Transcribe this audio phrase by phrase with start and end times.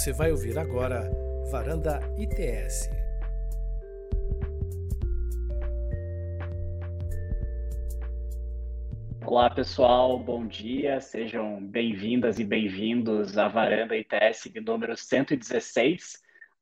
[0.00, 1.10] Você vai ouvir agora
[1.50, 2.88] Varanda ITS.
[9.26, 16.14] Olá pessoal, bom dia, sejam bem-vindas e bem-vindos à Varanda ITS número 116.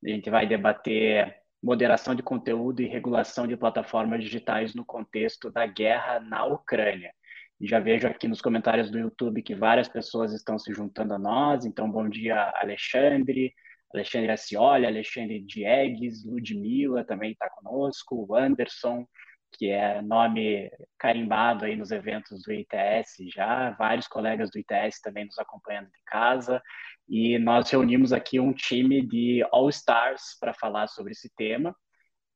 [0.05, 5.65] A gente vai debater moderação de conteúdo e regulação de plataformas digitais no contexto da
[5.65, 7.15] guerra na Ucrânia.
[7.61, 11.65] Já vejo aqui nos comentários do YouTube que várias pessoas estão se juntando a nós.
[11.65, 13.53] Então, bom dia, Alexandre,
[13.93, 19.05] Alexandre Acioli, Alexandre Diegues, Ludmila também está conosco, o Anderson,
[19.51, 25.25] que é nome carimbado aí nos eventos do ITS já, vários colegas do ITS também
[25.25, 26.63] nos acompanhando de casa.
[27.09, 31.75] E nós reunimos aqui um time de All-Stars para falar sobre esse tema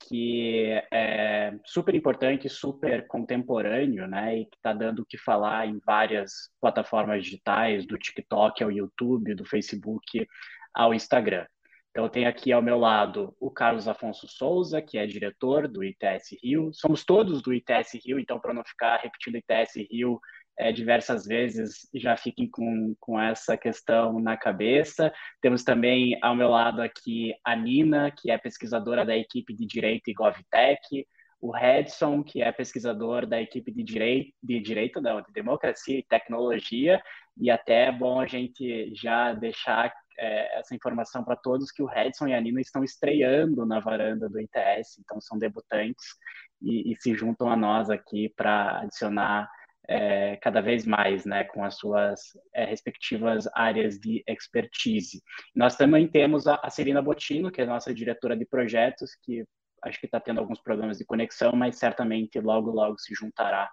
[0.08, 5.78] que é super importante, super contemporâneo, né, e que está dando o que falar em
[5.84, 10.26] várias plataformas digitais, do TikTok ao YouTube, do Facebook
[10.74, 11.46] ao Instagram.
[11.90, 15.84] Então, eu tenho aqui ao meu lado o Carlos Afonso Souza, que é diretor do
[15.84, 16.70] ITS Rio.
[16.72, 20.18] Somos todos do ITS Rio, então, para não ficar repetindo ITS Rio
[20.58, 25.12] é, diversas vezes já fiquem com, com essa questão na cabeça.
[25.40, 30.08] Temos também ao meu lado aqui a Nina, que é pesquisadora da equipe de Direito
[30.08, 31.06] e GovTech,
[31.40, 36.04] o Redson, que é pesquisador da equipe de Direito, de Direito não, de Democracia e
[36.04, 37.02] Tecnologia,
[37.36, 41.86] e até é bom a gente já deixar é, essa informação para todos que o
[41.86, 46.14] Redson e a Nina estão estreando na varanda do ITS, então são debutantes
[46.60, 49.50] e, e se juntam a nós aqui para adicionar
[49.88, 52.20] é, cada vez mais, né, com as suas
[52.54, 55.22] é, respectivas áreas de expertise.
[55.54, 59.44] Nós também temos a, a Celina Botino, que é nossa diretora de projetos, que
[59.84, 63.68] acho que está tendo alguns problemas de conexão, mas certamente logo, logo se juntará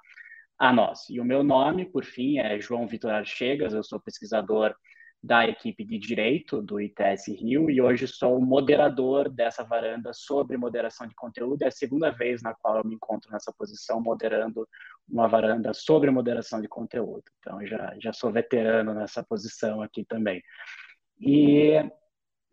[0.57, 1.07] a nós.
[1.09, 4.75] E o meu nome, por fim, é João Vitor Archegas, eu sou pesquisador
[5.21, 11.05] da equipe de direito do ITS Rio e hoje sou moderador dessa varanda sobre moderação
[11.05, 11.61] de conteúdo.
[11.61, 14.67] É a segunda vez na qual eu me encontro nessa posição, moderando
[15.11, 17.23] uma varanda sobre moderação de conteúdo.
[17.39, 20.42] Então, já, já sou veterano nessa posição aqui também.
[21.20, 21.73] E,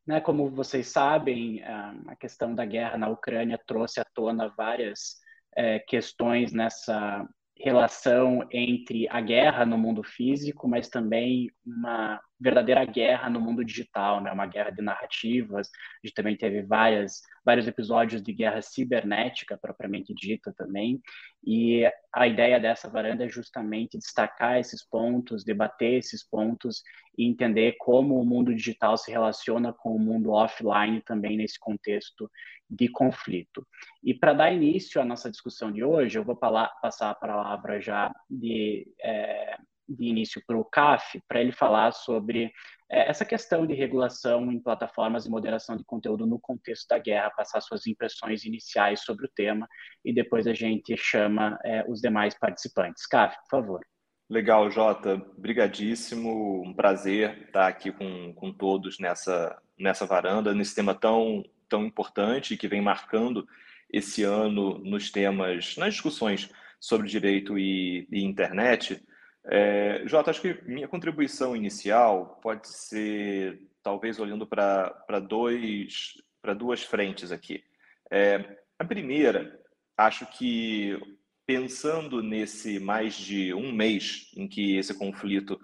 [0.06, 5.16] né, como vocês sabem, a questão da guerra na Ucrânia trouxe à tona várias
[5.56, 7.27] é, questões nessa
[7.59, 14.21] relação entre a guerra no mundo físico, mas também uma verdadeira guerra no mundo digital,
[14.21, 14.31] né?
[14.31, 15.69] Uma guerra de narrativas.
[15.69, 21.01] A gente também teve várias, vários episódios de guerra cibernética propriamente dita também.
[21.45, 26.83] E a ideia dessa varanda é justamente destacar esses pontos, debater esses pontos
[27.17, 32.31] e entender como o mundo digital se relaciona com o mundo offline também nesse contexto
[32.69, 33.67] de conflito.
[34.03, 38.13] E para dar início à nossa discussão de hoje, eu vou passar a palavra já
[38.29, 39.57] de é,
[39.89, 42.53] de início para o CAF, para ele falar sobre
[42.91, 47.31] é, essa questão de regulação em plataformas e moderação de conteúdo no contexto da guerra,
[47.31, 49.69] passar suas impressões iniciais sobre o tema
[50.05, 53.07] e depois a gente chama é, os demais participantes.
[53.07, 53.81] CAF, por favor.
[54.29, 55.25] Legal, Jota.
[55.39, 56.63] Brigadíssimo.
[56.63, 62.57] Um prazer estar aqui com, com todos nessa, nessa varanda, nesse tema tão, tão importante
[62.57, 63.47] que vem marcando
[63.93, 69.01] esse ano nos temas, nas discussões sobre direito e, e internet.
[69.49, 77.62] É, Jota, acho que minha contribuição inicial pode ser, talvez, olhando para duas frentes aqui.
[78.11, 79.59] É, a primeira,
[79.97, 80.99] acho que
[81.47, 85.59] pensando nesse mais de um mês em que esse conflito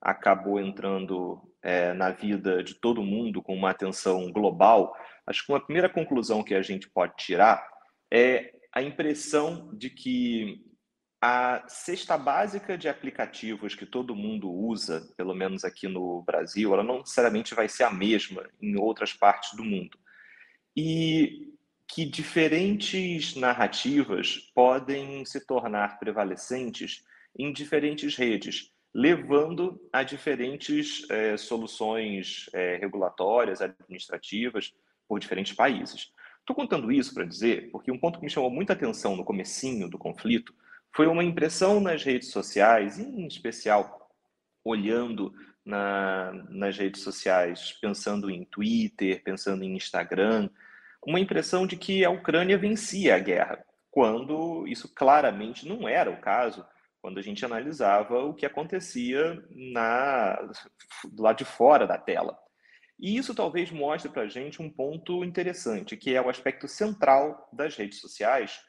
[0.00, 4.94] acabou entrando é, na vida de todo mundo com uma atenção global,
[5.26, 7.64] acho que uma primeira conclusão que a gente pode tirar
[8.12, 10.67] é a impressão de que
[11.20, 16.84] a cesta básica de aplicativos que todo mundo usa, pelo menos aqui no Brasil, ela
[16.84, 19.98] não necessariamente vai ser a mesma em outras partes do mundo.
[20.76, 21.52] E
[21.88, 27.02] que diferentes narrativas podem se tornar prevalecentes
[27.36, 34.72] em diferentes redes, levando a diferentes é, soluções é, regulatórias, administrativas
[35.08, 36.12] por diferentes países.
[36.40, 39.88] Estou contando isso para dizer, porque um ponto que me chamou muita atenção no comecinho
[39.88, 40.54] do conflito
[40.94, 44.10] foi uma impressão nas redes sociais, em especial
[44.64, 45.32] olhando
[45.64, 50.48] na, nas redes sociais, pensando em Twitter, pensando em Instagram,
[51.06, 56.20] uma impressão de que a Ucrânia vencia a guerra, quando isso claramente não era o
[56.20, 56.64] caso,
[57.00, 60.38] quando a gente analisava o que acontecia na,
[61.16, 62.38] lado de fora da tela.
[62.98, 67.48] E isso talvez mostre para a gente um ponto interessante, que é o aspecto central
[67.52, 68.60] das redes sociais,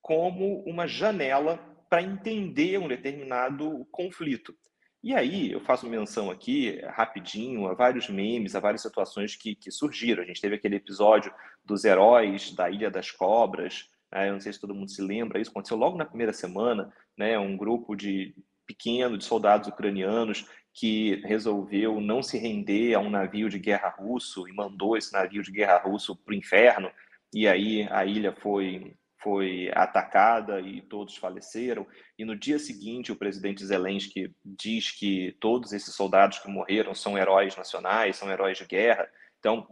[0.00, 1.58] como uma janela
[1.88, 4.54] para entender um determinado conflito.
[5.02, 9.70] E aí eu faço menção aqui, rapidinho, a vários memes, a várias situações que, que
[9.70, 10.22] surgiram.
[10.22, 11.32] A gente teve aquele episódio
[11.64, 14.28] dos heróis da Ilha das Cobras, né?
[14.28, 17.38] eu não sei se todo mundo se lembra, isso aconteceu logo na primeira semana, né?
[17.38, 18.34] um grupo de
[18.66, 24.46] pequeno de soldados ucranianos que resolveu não se render a um navio de guerra russo
[24.48, 26.90] e mandou esse navio de guerra russo para o inferno,
[27.32, 31.86] e aí a ilha foi foi atacada e todos faleceram.
[32.18, 37.18] E no dia seguinte, o presidente Zelensky diz que todos esses soldados que morreram são
[37.18, 39.08] heróis nacionais, são heróis de guerra.
[39.38, 39.68] Então,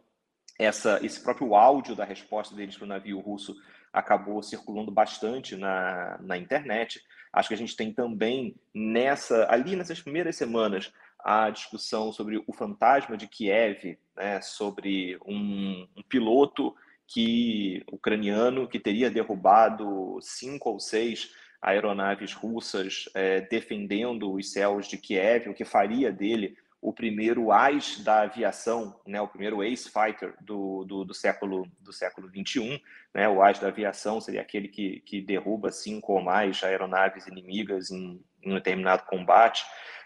[0.59, 3.55] essa, esse próprio áudio da resposta deles para o navio russo
[3.93, 7.00] acabou circulando bastante na, na internet.
[7.33, 12.53] Acho que a gente tem também nessa, ali nessas primeiras semanas, a discussão sobre o
[12.53, 16.75] fantasma de Kiev, né, sobre um, um piloto
[17.09, 24.99] que ucraniano que teria derrubado cinco ou seis aeronaves russas é, defendendo os céus de
[24.99, 30.35] Kiev, o que faria dele o primeiro AIS da aviação, né, o primeiro ace fighter
[30.41, 32.79] do, do, do século do século 21,
[33.13, 37.91] né, o AIS da aviação seria aquele que, que derruba cinco ou mais aeronaves inimigas
[37.91, 39.65] em, em um determinado combate.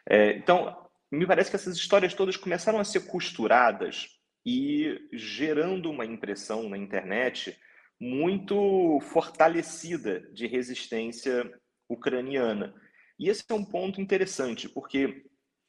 [0.08, 0.74] É, então,
[1.10, 6.76] me parece que essas histórias todas começaram a ser costuradas e gerando uma impressão na
[6.76, 7.56] internet
[8.00, 11.48] muito fortalecida de resistência
[11.88, 12.74] ucraniana.
[13.18, 15.24] E esse é um ponto interessante, porque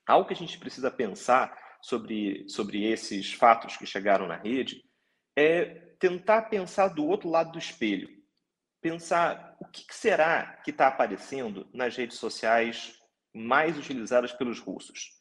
[0.08, 4.84] algo que a gente precisa pensar sobre, sobre esses fatos que chegaram na rede
[5.36, 5.66] é
[6.00, 8.10] tentar pensar do outro lado do espelho.
[8.82, 12.98] Pensar o que será que está aparecendo nas redes sociais
[13.34, 15.12] mais utilizadas pelos russos.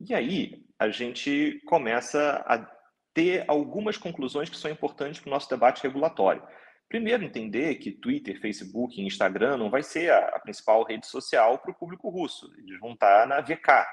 [0.00, 2.75] E aí a gente começa a
[3.16, 6.42] ter algumas conclusões que são importantes para o nosso debate regulatório.
[6.86, 11.70] Primeiro, entender que Twitter, Facebook e Instagram não vai ser a, principal rede social para
[11.70, 12.52] o público russo.
[12.58, 13.86] Eles vão estar na VK,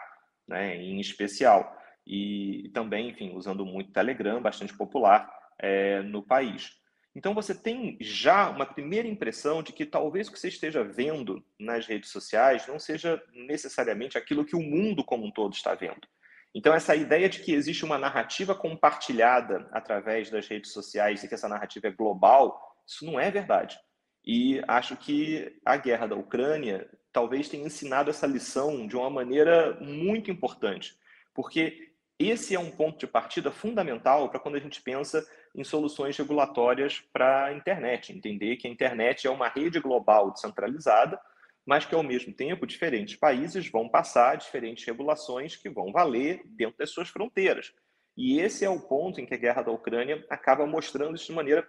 [0.45, 1.73] né, em especial.
[2.05, 6.73] E também, enfim, usando muito Telegram, bastante popular é, no país.
[7.15, 11.41] Então, você tem já uma primeira impressão de que talvez o que você esteja vendo
[11.57, 16.05] nas redes sociais não seja necessariamente aquilo que o mundo como um todo está vendo.
[16.53, 21.33] Então, essa ideia de que existe uma narrativa compartilhada através das redes sociais e que
[21.33, 23.79] essa narrativa é global, isso não é verdade.
[24.23, 29.77] E acho que a guerra da Ucrânia talvez tenha ensinado essa lição de uma maneira
[29.81, 30.95] muito importante,
[31.33, 36.15] porque esse é um ponto de partida fundamental para quando a gente pensa em soluções
[36.17, 38.13] regulatórias para a internet.
[38.13, 41.19] Entender que a internet é uma rede global descentralizada
[41.65, 46.77] mas que ao mesmo tempo diferentes países vão passar diferentes regulações que vão valer dentro
[46.77, 47.73] das suas fronteiras.
[48.15, 51.33] E esse é o ponto em que a guerra da Ucrânia acaba mostrando isso de
[51.33, 51.67] maneira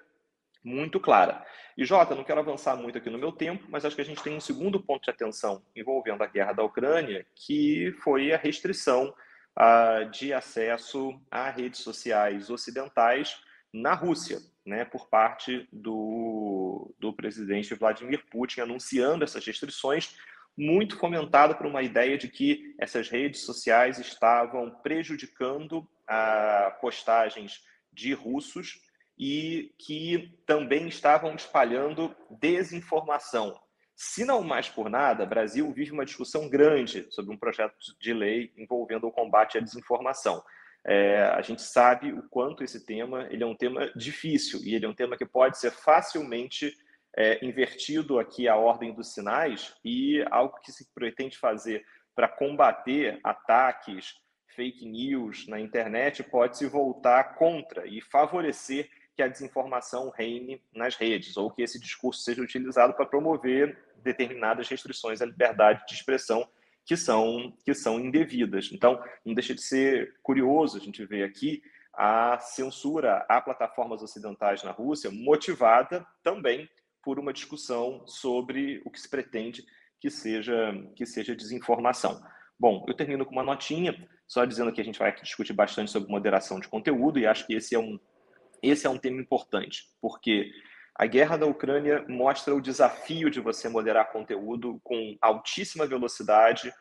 [0.62, 1.44] muito clara.
[1.76, 4.22] E Jota, não quero avançar muito aqui no meu tempo, mas acho que a gente
[4.22, 9.14] tem um segundo ponto de atenção envolvendo a guerra da Ucrânia, que foi a restrição
[9.58, 13.42] uh, de acesso a redes sociais ocidentais
[13.72, 20.16] na Rússia né, por parte do, do presidente Vladimir Putin, anunciando essas restrições,
[20.56, 27.62] muito fomentado por uma ideia de que essas redes sociais estavam prejudicando a postagens
[27.92, 28.80] de russos
[29.18, 33.58] e que também estavam espalhando desinformação.
[33.96, 38.52] Se não mais por nada, Brasil vive uma discussão grande sobre um projeto de lei
[38.56, 40.42] envolvendo o combate à desinformação.
[40.86, 44.84] É, a gente sabe o quanto esse tema ele é um tema difícil e ele
[44.84, 46.76] é um tema que pode ser facilmente
[47.16, 53.18] é, invertido aqui a ordem dos sinais e algo que se pretende fazer para combater
[53.24, 54.14] ataques,
[54.54, 60.96] fake news na internet pode se voltar contra e favorecer que a desinformação reine nas
[60.96, 66.46] redes ou que esse discurso seja utilizado para promover determinadas restrições à liberdade de expressão
[66.84, 68.70] que são, que são indevidas.
[68.72, 71.62] Então, não deixa de ser curioso a gente ver aqui
[71.92, 76.68] a censura a plataformas ocidentais na Rússia, motivada também
[77.02, 79.64] por uma discussão sobre o que se pretende
[80.00, 82.22] que seja, que seja desinformação.
[82.58, 86.10] Bom, eu termino com uma notinha, só dizendo que a gente vai discutir bastante sobre
[86.10, 87.98] moderação de conteúdo, e acho que esse é um,
[88.62, 90.50] esse é um tema importante, porque
[90.96, 96.72] a guerra da Ucrânia mostra o desafio de você moderar conteúdo com altíssima velocidade,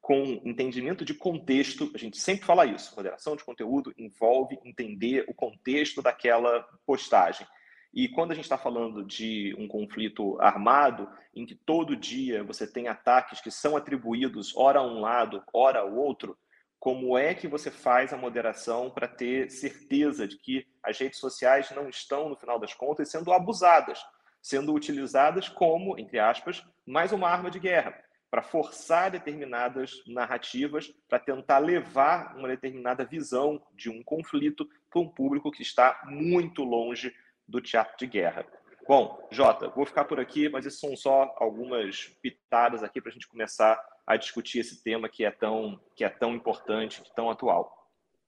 [0.00, 1.90] com entendimento de contexto.
[1.94, 2.94] A gente sempre fala isso.
[2.96, 7.46] Moderação de conteúdo envolve entender o contexto daquela postagem.
[7.92, 12.66] E quando a gente está falando de um conflito armado, em que todo dia você
[12.66, 16.36] tem ataques que são atribuídos ora a um lado, ora ao outro,
[16.80, 21.70] como é que você faz a moderação para ter certeza de que as redes sociais
[21.72, 24.02] não estão, no final das contas, sendo abusadas,
[24.40, 28.02] sendo utilizadas como, entre aspas, mais uma arma de guerra?
[28.30, 35.08] para forçar determinadas narrativas, para tentar levar uma determinada visão de um conflito para um
[35.08, 37.12] público que está muito longe
[37.46, 38.46] do teatro de guerra.
[38.86, 43.12] Bom, Jota, vou ficar por aqui, mas isso são só algumas pitadas aqui para a
[43.12, 47.72] gente começar a discutir esse tema que é tão, que é tão importante, tão atual.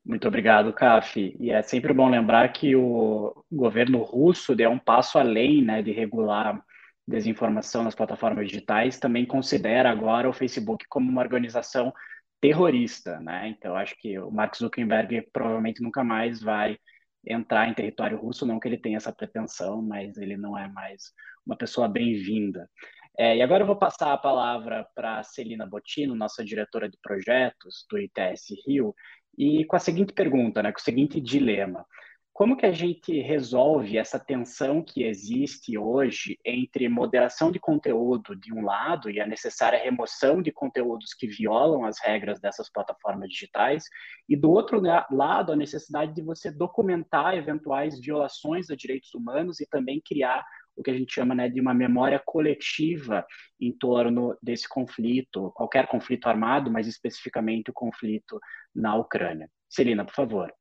[0.04, 1.36] Muito obrigado, Caf.
[1.40, 5.90] E é sempre bom lembrar que o governo russo deu um passo além né, de
[5.90, 6.62] regular
[7.06, 11.92] desinformação nas plataformas digitais, também considera agora o Facebook como uma organização
[12.40, 13.18] terrorista.
[13.18, 13.48] Né?
[13.48, 16.78] Então, acho que o Mark Zuckerberg provavelmente nunca mais vai
[17.26, 21.12] entrar em território russo, não que ele tenha essa pretensão, mas ele não é mais
[21.44, 22.70] uma pessoa bem-vinda.
[23.18, 27.84] É, e agora eu vou passar a palavra para Celina Bottino, nossa diretora de projetos
[27.90, 28.94] do ITS Rio,
[29.36, 31.86] e com a seguinte pergunta, né, com o seguinte dilema.
[32.32, 38.54] Como que a gente resolve essa tensão que existe hoje entre moderação de conteúdo de
[38.54, 43.84] um lado e a necessária remoção de conteúdos que violam as regras dessas plataformas digitais,
[44.26, 49.68] e do outro lado a necessidade de você documentar eventuais violações a direitos humanos e
[49.68, 50.42] também criar
[50.76, 53.26] o que a gente chama né, de uma memória coletiva
[53.60, 58.40] em torno desse conflito, qualquer conflito armado, mas especificamente o conflito
[58.74, 59.50] na Ucrânia.
[59.68, 60.52] Celina, por favor.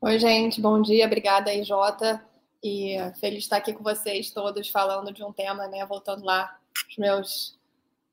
[0.00, 2.24] Oi, gente, bom dia, obrigada Jota,
[2.62, 6.58] e feliz de estar aqui com vocês todos falando de um tema, né, voltando lá
[6.88, 7.58] os meus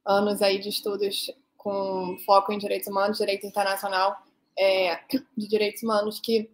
[0.05, 4.17] anos aí de estudos com foco em direitos humanos, direito internacional
[4.57, 4.99] é,
[5.37, 6.49] de direitos humanos, que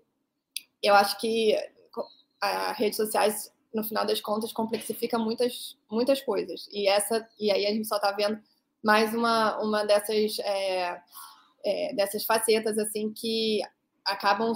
[0.82, 1.56] eu acho que
[2.42, 6.68] as redes sociais no final das contas, complexifica muitas, muitas coisas.
[6.72, 8.40] E essa e aí a gente só está vendo
[8.84, 11.02] mais uma, uma dessas, é,
[11.66, 13.62] é, dessas facetas assim que
[14.06, 14.54] acabam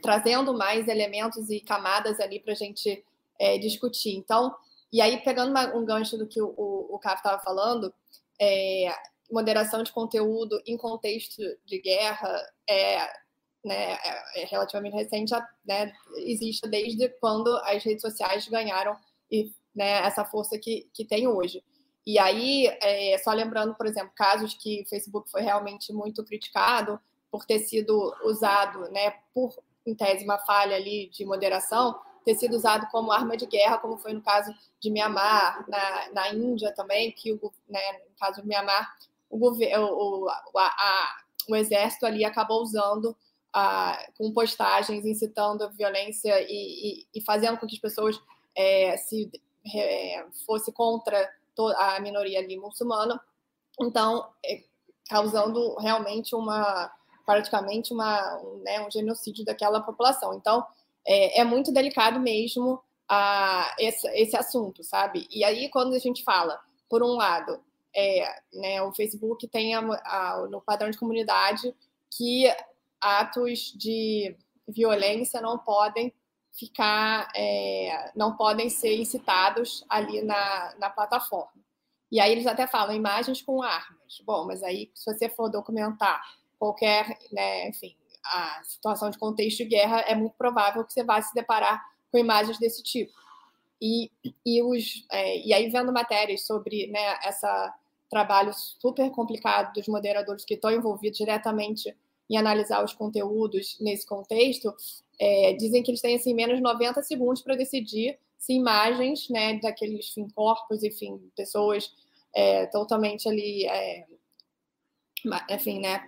[0.00, 3.04] trazendo mais elementos e camadas ali para a gente
[3.40, 4.14] é, discutir.
[4.14, 4.54] Então,
[4.92, 7.92] e aí pegando uma, um gancho do que o, o, o estava falando,
[8.40, 8.94] é,
[9.30, 12.30] moderação de conteúdo em contexto de guerra
[12.68, 13.23] é
[13.64, 15.32] né, é, é relativamente recente,
[15.64, 18.96] né, existe desde quando as redes sociais ganharam
[19.30, 21.64] e, né, essa força que, que tem hoje.
[22.06, 27.00] E aí, é, só lembrando, por exemplo, casos que o Facebook foi realmente muito criticado
[27.30, 29.56] por ter sido usado, né, por,
[29.86, 34.12] em uma falha ali de moderação, ter sido usado como arma de guerra, como foi
[34.12, 38.94] no caso de Mianmar, na, na Índia também, que o, né, no caso de Mianmar,
[39.28, 41.16] o, governo, o, a, a,
[41.48, 43.16] o exército ali acabou usando
[44.18, 48.20] com postagens incitando a violência e, e, e, fazendo com que as pessoas
[48.56, 49.30] é, se
[49.72, 51.32] é, fosse contra
[51.76, 53.20] a minoria ali muçulmana,
[53.80, 54.64] então é,
[55.08, 56.92] causando realmente uma
[57.24, 60.34] praticamente uma um, né, um genocídio daquela população.
[60.34, 60.66] Então
[61.06, 65.28] é, é muito delicado mesmo a, esse, esse assunto, sabe?
[65.30, 66.58] E aí quando a gente fala,
[66.88, 67.62] por um lado,
[67.94, 71.72] é, né, o Facebook tem a, a, no padrão de comunidade
[72.10, 72.46] que
[73.04, 74.34] atos de
[74.66, 76.12] violência não podem
[76.52, 81.52] ficar, é, não podem ser incitados ali na, na plataforma.
[82.10, 84.22] E aí eles até falam imagens com armas.
[84.24, 86.22] Bom, mas aí se você for documentar
[86.58, 91.20] qualquer, né, enfim, a situação de contexto de guerra, é muito provável que você vá
[91.20, 93.12] se deparar com imagens desse tipo.
[93.82, 94.10] E,
[94.46, 97.46] e, os, é, e aí vendo matérias sobre né, esse
[98.08, 101.94] trabalho super complicado dos moderadores que estão envolvidos diretamente
[102.28, 104.74] em analisar os conteúdos nesse contexto,
[105.18, 109.58] é, dizem que eles têm assim, menos de 90 segundos para decidir se imagens né,
[109.58, 111.90] daqueles enfim, corpos, enfim, pessoas
[112.34, 114.04] é, totalmente ali, é,
[115.50, 116.06] enfim, né,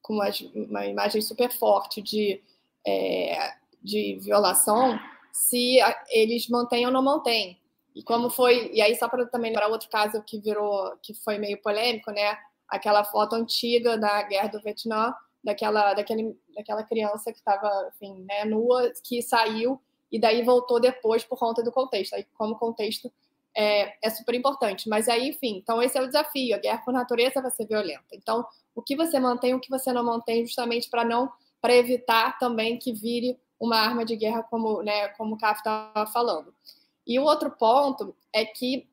[0.00, 2.40] com uma, uma, imagem super forte de,
[2.86, 4.98] é, de violação,
[5.32, 5.78] se
[6.10, 7.58] eles mantêm ou não mantêm.
[7.96, 11.38] E como foi, e aí só para também lembrar outro caso que virou, que foi
[11.38, 12.38] meio polêmico, né,
[12.68, 18.44] aquela foto antiga da guerra do Vietnã, daquela, daquele, daquela criança que estava, enfim, né,
[18.44, 19.80] nua, que saiu
[20.10, 22.14] e daí voltou depois por conta do contexto.
[22.14, 23.10] Aí, como contexto
[23.56, 24.88] é, é super importante.
[24.88, 26.54] Mas aí, enfim, então esse é o desafio.
[26.54, 28.04] A guerra por natureza vai ser violenta.
[28.12, 31.30] Então, o que você mantém, o que você não mantém, justamente para não,
[31.60, 36.06] para evitar também que vire uma arma de guerra, como, né, como o Caf estava
[36.10, 36.52] falando.
[37.06, 38.88] E o outro ponto é que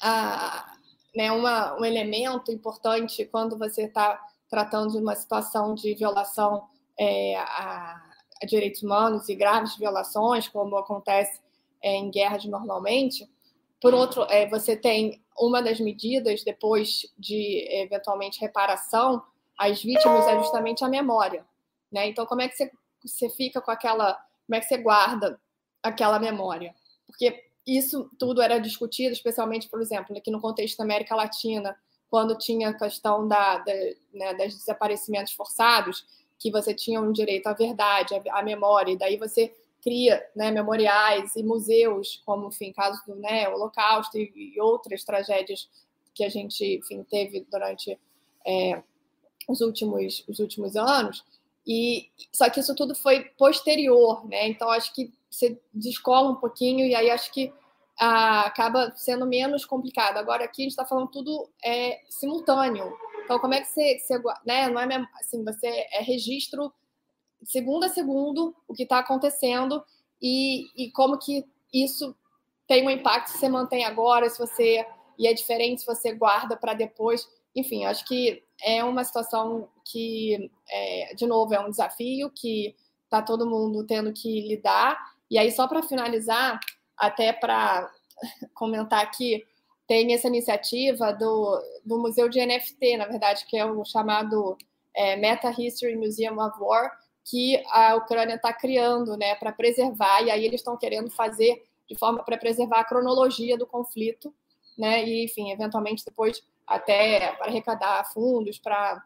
[0.00, 0.74] a,
[1.14, 4.20] né, uma, um elemento importante quando você está
[4.50, 8.02] tratando de uma situação de violação é, a,
[8.42, 11.40] a, direitos humanos e graves violações, como acontece
[11.80, 13.30] é, em guerras normalmente.
[13.80, 19.22] Por outro, é, você tem uma das medidas depois de eventualmente reparação
[19.56, 21.46] às vítimas é justamente a memória,
[21.90, 22.08] né?
[22.08, 22.70] Então, como é que você,
[23.02, 24.14] você fica com aquela,
[24.46, 25.40] como é que você guarda
[25.82, 26.74] aquela memória?
[27.06, 31.76] Porque isso tudo era discutido, especialmente, por exemplo, aqui no contexto da América Latina,
[32.10, 33.72] quando tinha a questão da, da
[34.12, 36.04] né, dos desaparecimentos forçados,
[36.38, 41.36] que você tinha um direito à verdade, à, memória, e daí você cria né, memoriais
[41.36, 45.68] e museus, como, enfim, caso do né, Holocausto e, e outras tragédias
[46.14, 47.98] que a gente, enfim, teve durante
[48.46, 48.82] é,
[49.48, 51.24] os, últimos, os últimos anos.
[51.66, 54.48] E só que isso tudo foi posterior, né?
[54.48, 57.52] Então acho que você descola um pouquinho e aí acho que
[58.00, 60.16] ah, acaba sendo menos complicado.
[60.16, 62.96] Agora aqui a gente está falando tudo é, simultâneo.
[63.22, 64.68] Então, como é que você, você né?
[64.68, 66.72] Não é assim, você é registro
[67.44, 69.84] segundo a segundo o que está acontecendo
[70.20, 72.16] e, e como que isso
[72.66, 74.86] tem um impacto se você mantém agora, se você
[75.18, 77.28] e é diferente se você guarda para depois.
[77.54, 83.20] Enfim, acho que é uma situação que, é, de novo, é um desafio que está
[83.20, 84.98] todo mundo tendo que lidar.
[85.30, 86.58] E aí, só para finalizar,
[87.00, 87.90] até para
[88.54, 89.44] comentar aqui,
[89.88, 94.56] tem essa iniciativa do, do Museu de NFT, na verdade, que é o chamado
[94.94, 96.92] é, Meta History Museum of War,
[97.24, 101.98] que a Ucrânia está criando né, para preservar, e aí eles estão querendo fazer de
[101.98, 104.32] forma para preservar a cronologia do conflito,
[104.78, 109.02] né, e, enfim, eventualmente depois até para arrecadar fundos para,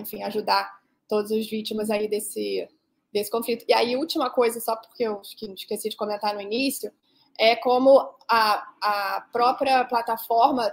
[0.00, 2.66] enfim, ajudar todas as vítimas aí desse,
[3.12, 3.64] desse conflito.
[3.68, 6.92] E aí, última coisa, só porque eu esqueci de comentar no início,
[7.38, 10.72] é como a, a própria plataforma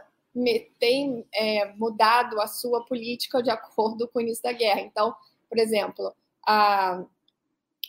[0.80, 4.82] tem é, mudado a sua política de acordo com o início da guerra.
[4.82, 5.16] Então,
[5.48, 6.14] por exemplo,
[6.46, 7.04] a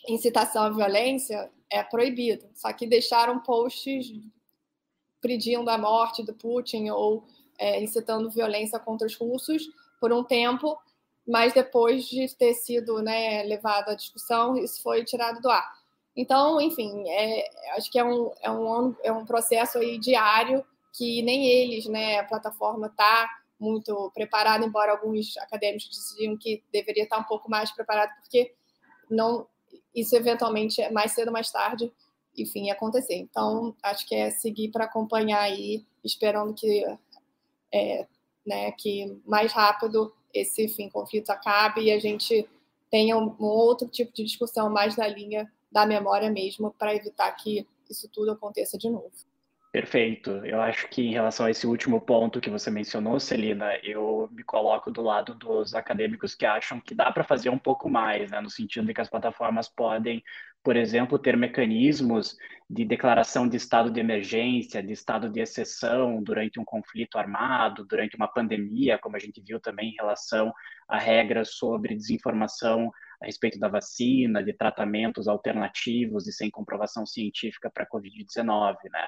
[0.09, 4.13] incitação à violência é proibida, só que deixaram posts
[5.21, 7.25] pedindo a morte do Putin ou
[7.59, 9.69] é, incitando violência contra os russos
[10.01, 10.79] por um tempo,
[11.27, 15.73] mas depois de ter sido né, levado à discussão, isso foi tirado do ar.
[16.15, 20.65] Então, enfim, é, acho que é um, é, um, é um processo aí diário
[20.95, 23.29] que nem eles, né, a plataforma está
[23.59, 28.55] muito preparada, embora alguns acadêmicos diziam que deveria estar um pouco mais preparado, porque
[29.11, 29.47] não
[29.95, 31.93] isso eventualmente mais cedo ou mais tarde,
[32.37, 33.15] enfim, ia acontecer.
[33.15, 36.85] Então, acho que é seguir para acompanhar aí, esperando que
[37.73, 38.07] é,
[38.47, 42.49] né, que mais rápido esse enfim, conflito acabe e a gente
[42.91, 47.31] tenha um, um outro tipo de discussão mais na linha da memória mesmo, para evitar
[47.33, 49.13] que isso tudo aconteça de novo.
[49.73, 50.31] Perfeito.
[50.47, 54.43] Eu acho que em relação a esse último ponto que você mencionou, Celina, eu me
[54.43, 58.41] coloco do lado dos acadêmicos que acham que dá para fazer um pouco mais, né,
[58.41, 60.23] no sentido de que as plataformas podem,
[60.67, 62.37] por exemplo, ter mecanismos
[62.69, 68.17] de declaração de estado de emergência, de estado de exceção durante um conflito armado, durante
[68.17, 70.53] uma pandemia, como a gente viu também em relação
[70.89, 72.91] a regras sobre desinformação
[73.23, 79.07] a respeito da vacina, de tratamentos alternativos e sem comprovação científica para a Covid-19, né?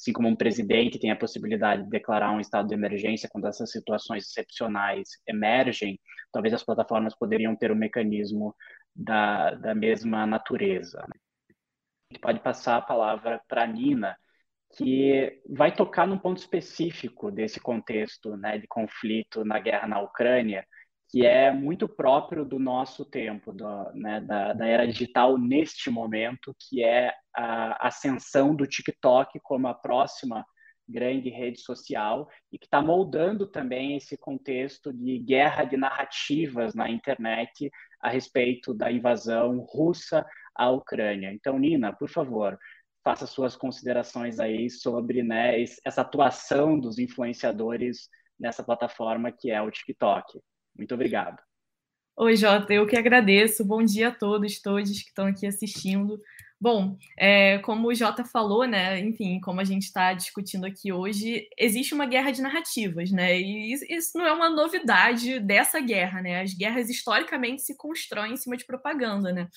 [0.00, 3.72] assim como um presidente tem a possibilidade de declarar um estado de emergência quando essas
[3.72, 6.00] situações excepcionais emergem,
[6.32, 8.54] talvez as plataformas poderiam ter um mecanismo
[8.94, 11.00] da, da mesma natureza.
[11.00, 14.16] A gente pode passar a palavra para a Nina,
[14.76, 20.64] que vai tocar num ponto específico desse contexto né, de conflito na guerra na Ucrânia,
[21.10, 26.54] que é muito próprio do nosso tempo, do, né, da, da, era digital neste momento,
[26.58, 30.44] que é a ascensão do TikTok como a próxima
[30.90, 36.90] grande rede social e que está moldando também esse contexto de guerra de narrativas na
[36.90, 41.32] internet a respeito da invasão russa à Ucrânia.
[41.32, 42.58] Então, Nina, por favor,
[43.02, 49.70] faça suas considerações aí sobre né, essa atuação dos influenciadores nessa plataforma que é o
[49.70, 50.40] TikTok.
[50.76, 51.49] Muito obrigado.
[52.22, 53.64] Oi, Jota, eu que agradeço.
[53.64, 56.20] Bom dia a todos, todos que estão aqui assistindo.
[56.60, 59.00] Bom, é, como o Jota falou, né?
[59.00, 63.40] Enfim, como a gente está discutindo aqui hoje, existe uma guerra de narrativas, né?
[63.40, 66.42] E isso não é uma novidade dessa guerra, né?
[66.42, 69.48] As guerras historicamente se constroem em cima de propaganda, né?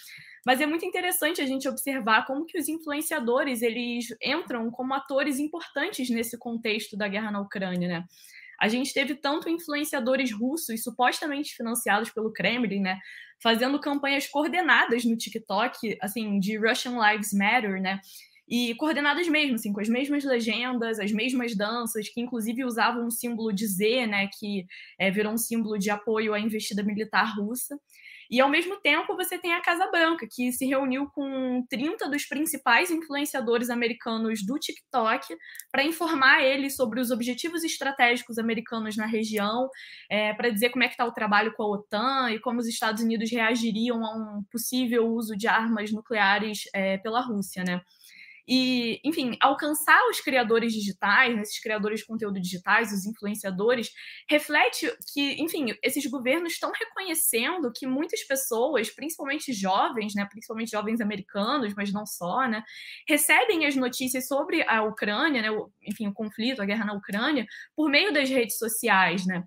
[0.45, 5.38] Mas é muito interessante a gente observar como que os influenciadores eles entram como atores
[5.38, 8.06] importantes nesse contexto da guerra na Ucrânia, né?
[8.63, 12.97] A gente teve tanto influenciadores russos, supostamente financiados pelo Kremlin, né,
[13.41, 17.99] fazendo campanhas coordenadas no TikTok, assim, de Russian Lives Matter, né,
[18.47, 23.12] e coordenadas mesmo, assim, com as mesmas legendas, as mesmas danças, que inclusive usavam um
[23.12, 24.65] símbolo de Z, né, que
[24.97, 27.78] é, virou um símbolo de apoio à investida militar russa.
[28.34, 32.26] E, ao mesmo tempo, você tem a Casa Branca, que se reuniu com 30 dos
[32.26, 35.38] principais influenciadores americanos do TikTok
[35.72, 39.69] para informar eles sobre os objetivos estratégicos americanos na região,
[40.10, 42.67] é, para dizer como é que está o trabalho com a OTAN e como os
[42.67, 47.82] Estados Unidos reagiriam a um possível uso de armas nucleares é, pela Rússia, né?
[48.48, 53.90] E, enfim, alcançar os criadores digitais, esses criadores de conteúdo digitais, os influenciadores,
[54.30, 61.00] reflete que, enfim, esses governos estão reconhecendo que muitas pessoas, principalmente jovens, né, principalmente jovens
[61.00, 62.64] americanos, mas não só, né,
[63.08, 67.46] recebem as notícias sobre a Ucrânia, né, o, enfim, o conflito, a guerra na Ucrânia,
[67.76, 69.44] por meio das redes sociais, né?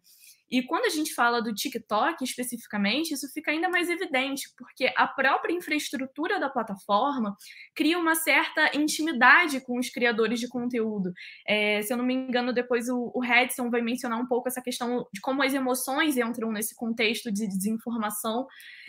[0.51, 5.07] E quando a gente fala do TikTok especificamente, isso fica ainda mais evidente, porque a
[5.07, 7.37] própria infraestrutura da plataforma
[7.75, 11.13] cria uma certa intimidade com os criadores de conteúdo.
[11.47, 15.07] É, se eu não me engano, depois o, Redson vai mencionar um pouco essa questão
[15.13, 18.47] de como as emoções entram nesse contexto de desinformação.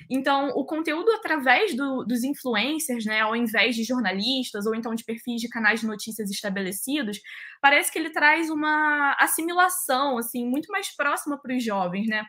[0.09, 5.03] Então, o conteúdo através do, dos influencers, né, ao invés de jornalistas ou então de
[5.03, 7.19] perfis de canais de notícias estabelecidos,
[7.61, 12.23] parece que ele traz uma assimilação assim muito mais próxima para os jovens, né?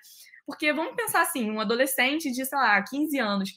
[0.47, 3.51] Porque vamos pensar assim, um adolescente de, sei lá, 15 anos,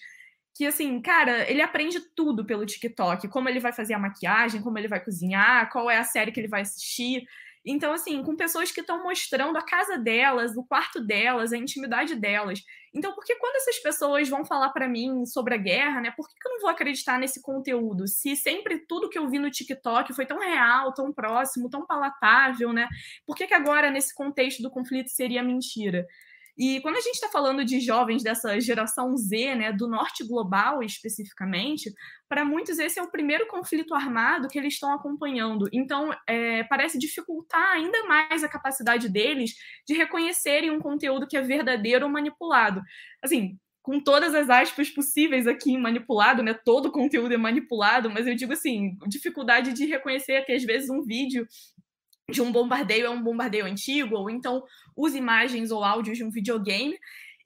[0.56, 4.78] que assim, cara, ele aprende tudo pelo TikTok, como ele vai fazer a maquiagem, como
[4.78, 7.24] ele vai cozinhar, qual é a série que ele vai assistir.
[7.66, 12.16] Então, assim, com pessoas que estão mostrando a casa delas, o quarto delas, a intimidade
[12.16, 12.60] delas.
[12.94, 16.12] Então, por que quando essas pessoas vão falar para mim sobre a guerra, né?
[16.18, 18.08] Por que, que eu não vou acreditar nesse conteúdo?
[18.08, 22.74] Se sempre tudo que eu vi no TikTok foi tão real, tão próximo, tão palatável,
[22.74, 22.88] né?
[23.26, 26.06] Por que, que agora, nesse contexto do conflito, seria mentira?
[26.58, 30.84] E quando a gente está falando de jovens dessa geração Z, né, do norte global
[30.84, 31.94] especificamente,
[32.28, 35.70] para muitos esse é o primeiro conflito armado que eles estão acompanhando.
[35.72, 39.56] Então, é, parece dificultar ainda mais a capacidade deles
[39.88, 42.82] de reconhecerem um conteúdo que é verdadeiro ou manipulado.
[43.22, 46.54] Assim, com todas as aspas possíveis aqui manipulado, né?
[46.54, 51.02] Todo conteúdo é manipulado, mas eu digo assim, dificuldade de reconhecer que às vezes um
[51.02, 51.48] vídeo
[52.32, 54.64] de um bombardeio é um bombardeio antigo, ou então
[54.96, 56.98] usa imagens ou áudios de um videogame,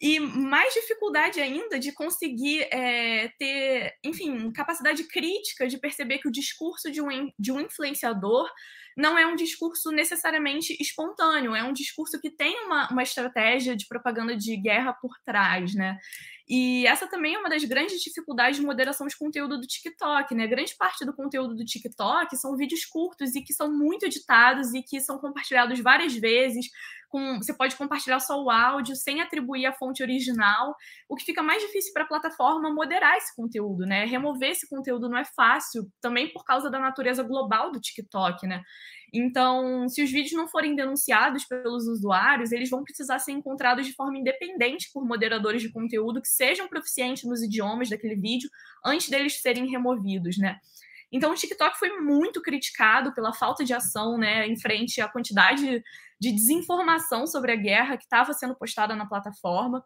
[0.01, 6.31] e mais dificuldade ainda de conseguir é, ter, enfim, capacidade crítica de perceber que o
[6.31, 8.49] discurso de um, de um influenciador
[8.97, 13.87] não é um discurso necessariamente espontâneo, é um discurso que tem uma, uma estratégia de
[13.87, 15.97] propaganda de guerra por trás, né?
[16.47, 20.45] E essa também é uma das grandes dificuldades de moderação de conteúdo do TikTok, né?
[20.45, 24.83] Grande parte do conteúdo do TikTok são vídeos curtos e que são muito editados e
[24.83, 26.67] que são compartilhados várias vezes.
[27.09, 30.75] Com, você pode compartilhar só o áudio sem atribuir a fonte original,
[31.09, 34.05] o que fica mais difícil para a plataforma moderar esse conteúdo, né?
[34.05, 38.61] Remover esse conteúdo não é fácil, também por causa da natureza global do TikTok, né?
[39.13, 43.93] Então, se os vídeos não forem denunciados pelos usuários, eles vão precisar ser encontrados de
[43.93, 48.49] forma independente por moderadores de conteúdo que sejam proficientes nos idiomas daquele vídeo
[48.83, 50.59] antes deles serem removidos, né?
[51.11, 55.81] Então, o TikTok foi muito criticado pela falta de ação, né, em frente à quantidade
[56.19, 59.83] de desinformação sobre a guerra que estava sendo postada na plataforma.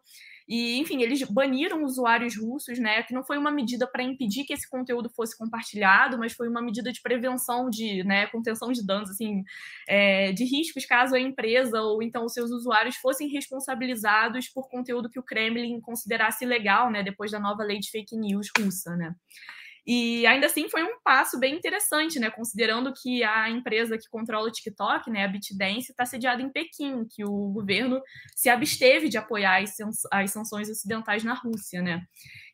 [0.50, 3.04] E, enfim, eles baniram usuários russos, né?
[3.04, 6.60] Que não foi uma medida para impedir que esse conteúdo fosse compartilhado, mas foi uma
[6.60, 9.44] medida de prevenção de, né, contenção de danos, assim,
[9.88, 15.08] é, de riscos caso a empresa ou então os seus usuários fossem responsabilizados por conteúdo
[15.08, 17.04] que o Kremlin considerasse ilegal, né?
[17.04, 19.14] Depois da nova lei de fake news russa, né?
[19.92, 22.30] E ainda assim foi um passo bem interessante, né?
[22.30, 27.04] Considerando que a empresa que controla o TikTok, né, a BitDance, está sediada em Pequim,
[27.10, 28.00] que o governo
[28.36, 29.60] se absteve de apoiar
[30.12, 32.04] as sanções ocidentais na Rússia, né?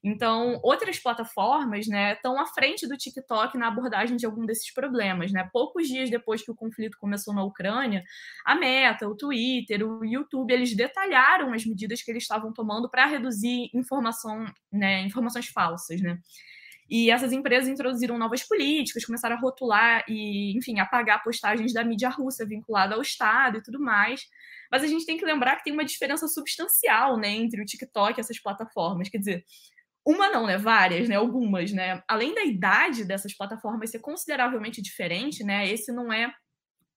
[0.03, 5.31] Então, outras plataformas, né, estão à frente do TikTok na abordagem de algum desses problemas,
[5.31, 5.46] né?
[5.53, 8.03] Poucos dias depois que o conflito começou na Ucrânia,
[8.46, 13.05] a Meta, o Twitter, o YouTube, eles detalharam as medidas que eles estavam tomando para
[13.05, 16.18] reduzir informação, né, informações falsas, né?
[16.88, 22.09] E essas empresas introduziram novas políticas, começaram a rotular e, enfim, apagar postagens da mídia
[22.09, 24.22] russa vinculada ao Estado e tudo mais.
[24.70, 28.18] Mas a gente tem que lembrar que tem uma diferença substancial né, entre o TikTok
[28.18, 29.09] e essas plataformas.
[29.09, 29.44] Quer dizer,
[30.07, 30.57] uma não, né?
[30.57, 31.16] Várias, né?
[31.16, 32.01] Algumas, né?
[32.07, 35.68] Além da idade dessas plataformas ser consideravelmente diferente, né?
[35.68, 36.33] Esse não é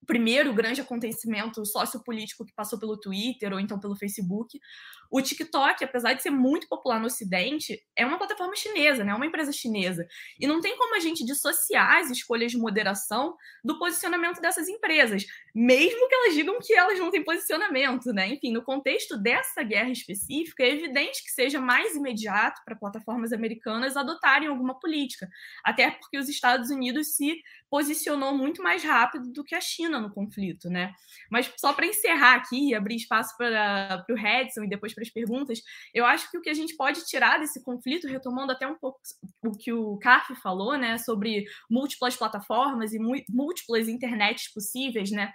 [0.06, 4.60] primeiro grande acontecimento sociopolítico que passou pelo Twitter ou então pelo Facebook.
[5.10, 9.12] O TikTok, apesar de ser muito popular no Ocidente, é uma plataforma chinesa, né?
[9.12, 10.08] É uma empresa chinesa.
[10.40, 15.26] E não tem como a gente dissociar as escolhas de moderação do posicionamento dessas empresas,
[15.54, 18.28] mesmo que elas digam que elas não têm posicionamento, né?
[18.28, 23.98] Enfim, no contexto dessa guerra específica, é evidente que seja mais imediato para plataformas americanas
[23.98, 25.28] adotarem alguma política,
[25.64, 30.12] até porque os Estados Unidos se posicionou muito mais rápido do que a China no
[30.12, 30.94] conflito, né?
[31.30, 35.62] Mas só para encerrar aqui abrir espaço para o Redson e depois para as perguntas,
[35.94, 39.00] eu acho que o que a gente pode tirar desse conflito, retomando até um pouco
[39.46, 45.34] o que o Carf falou, né, sobre múltiplas plataformas e múltiplas internets possíveis, né?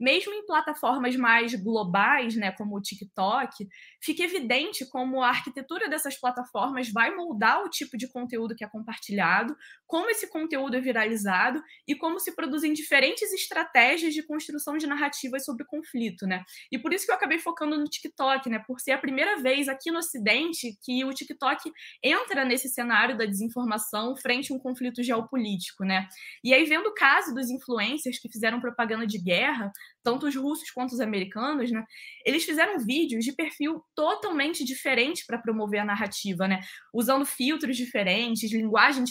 [0.00, 3.68] mesmo em plataformas mais globais, né, como o TikTok,
[4.02, 8.68] fica evidente como a arquitetura dessas plataformas vai moldar o tipo de conteúdo que é
[8.68, 9.54] compartilhado,
[9.90, 15.44] como esse conteúdo é viralizado e como se produzem diferentes estratégias de construção de narrativas
[15.44, 16.44] sobre conflito, né?
[16.70, 19.68] E por isso que eu acabei focando no TikTok, né, por ser a primeira vez
[19.68, 21.72] aqui no Ocidente que o TikTok
[22.04, 26.06] entra nesse cenário da desinformação frente a um conflito geopolítico, né?
[26.44, 29.72] E aí vendo o caso dos influencers que fizeram propaganda de guerra,
[30.04, 31.84] tanto os russos quanto os americanos, né?
[32.24, 36.60] Eles fizeram vídeos de perfil totalmente diferente para promover a narrativa, né?
[36.94, 39.02] Usando filtros diferentes, linguagem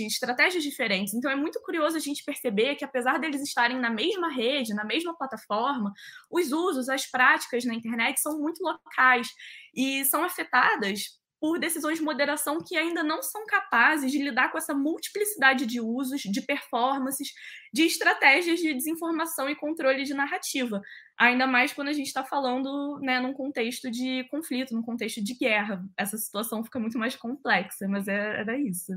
[0.00, 1.14] diferente, estratégias diferentes.
[1.14, 4.84] Então é muito curioso a gente perceber que apesar deles estarem na mesma rede, na
[4.84, 5.92] mesma plataforma,
[6.30, 9.28] os usos, as práticas na internet são muito locais
[9.74, 14.58] e são afetadas por decisões de moderação que ainda não são capazes de lidar com
[14.58, 17.32] essa multiplicidade de usos, de performances,
[17.72, 20.82] de estratégias de desinformação e controle de narrativa.
[21.18, 25.34] Ainda mais quando a gente está falando né, num contexto de conflito, num contexto de
[25.34, 25.82] guerra.
[25.96, 28.92] Essa situação fica muito mais complexa, mas é, era isso.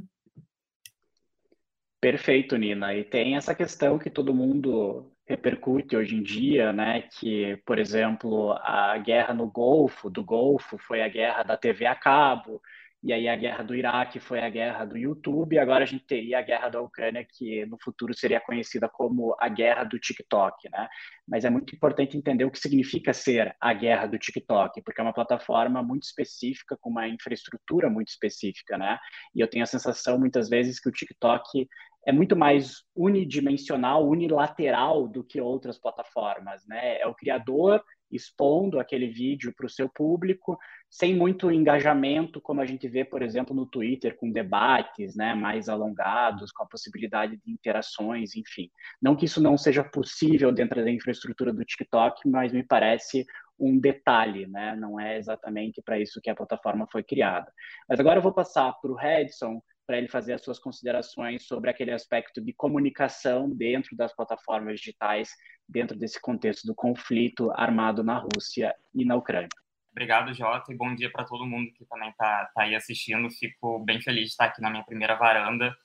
[2.03, 2.93] Perfeito, Nina.
[2.93, 7.03] E tem essa questão que todo mundo repercute hoje em dia, né?
[7.03, 11.95] Que, por exemplo, a guerra no Golfo, do Golfo, foi a guerra da TV a
[11.95, 12.61] cabo,
[13.03, 16.39] e aí a guerra do Iraque foi a guerra do YouTube, agora a gente teria
[16.39, 20.87] a guerra da Ucrânia, que no futuro seria conhecida como a guerra do TikTok, né?
[21.27, 25.03] Mas é muito importante entender o que significa ser a guerra do TikTok, porque é
[25.03, 28.97] uma plataforma muito específica, com uma infraestrutura muito específica, né?
[29.35, 31.67] E eu tenho a sensação, muitas vezes, que o TikTok
[32.05, 37.01] é muito mais unidimensional, unilateral do que outras plataformas, né?
[37.01, 37.83] É o criador
[38.15, 40.57] expondo aquele vídeo para o seu público,
[40.89, 45.67] sem muito engajamento, como a gente vê, por exemplo, no Twitter, com debates né, mais
[45.67, 48.69] alongados, com a possibilidade de interações, enfim.
[49.01, 53.25] Não que isso não seja possível dentro da infraestrutura do TikTok, mas me parece
[53.59, 54.75] um detalhe, né?
[54.75, 57.51] não é exatamente para isso que a plataforma foi criada.
[57.87, 61.69] Mas agora eu vou passar para o Redson, para ele fazer as suas considerações sobre
[61.69, 65.29] aquele aspecto de comunicação dentro das plataformas digitais,
[65.67, 69.49] dentro desse contexto do conflito armado na Rússia e na Ucrânia.
[69.91, 73.29] Obrigado, Jota, e bom dia para todo mundo que também está tá aí assistindo.
[73.29, 75.75] Fico bem feliz de estar aqui na minha primeira varanda.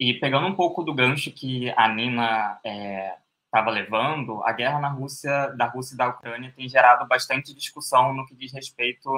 [0.00, 2.58] E pegando um pouco do gancho que a Nina
[3.44, 7.54] estava é, levando, a guerra na Rússia, da Rússia e da Ucrânia tem gerado bastante
[7.54, 9.10] discussão no que diz respeito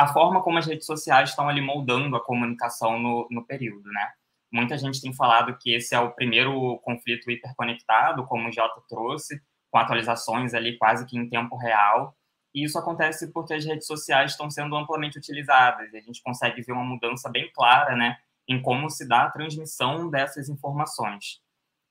[0.00, 4.10] a forma como as redes sociais estão ali moldando a comunicação no, no período, né?
[4.50, 9.42] Muita gente tem falado que esse é o primeiro conflito hiperconectado, como o Jota trouxe,
[9.70, 12.16] com atualizações ali quase que em tempo real.
[12.54, 15.92] E isso acontece porque as redes sociais estão sendo amplamente utilizadas.
[15.92, 18.16] E a gente consegue ver uma mudança bem clara, né,
[18.48, 21.42] em como se dá a transmissão dessas informações.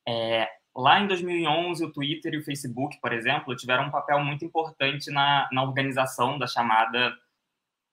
[0.08, 4.44] É, lá em 2011, o Twitter e o Facebook, por exemplo, tiveram um papel muito
[4.44, 7.14] importante na, na organização da chamada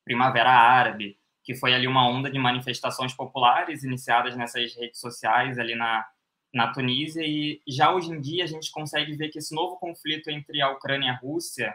[0.06, 5.74] Primavera Árabe, que foi ali uma onda de manifestações populares iniciadas nessas redes sociais ali
[5.74, 6.06] na,
[6.54, 10.30] na Tunísia e já hoje em dia a gente consegue ver que esse novo conflito
[10.30, 11.74] entre a Ucrânia e a Rússia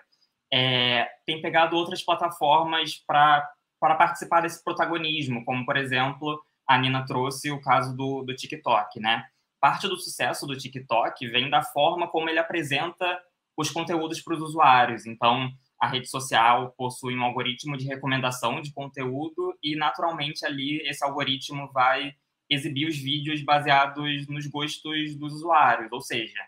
[0.51, 3.45] é, tem pegado outras plataformas para
[3.81, 9.25] participar desse protagonismo, como, por exemplo, a Nina trouxe o caso do, do TikTok, né?
[9.59, 13.21] Parte do sucesso do TikTok vem da forma como ele apresenta
[13.57, 15.05] os conteúdos para os usuários.
[15.05, 15.49] Então,
[15.81, 21.71] a rede social possui um algoritmo de recomendação de conteúdo e, naturalmente, ali esse algoritmo
[21.73, 22.13] vai
[22.47, 25.91] exibir os vídeos baseados nos gostos dos usuários.
[25.91, 26.39] Ou seja,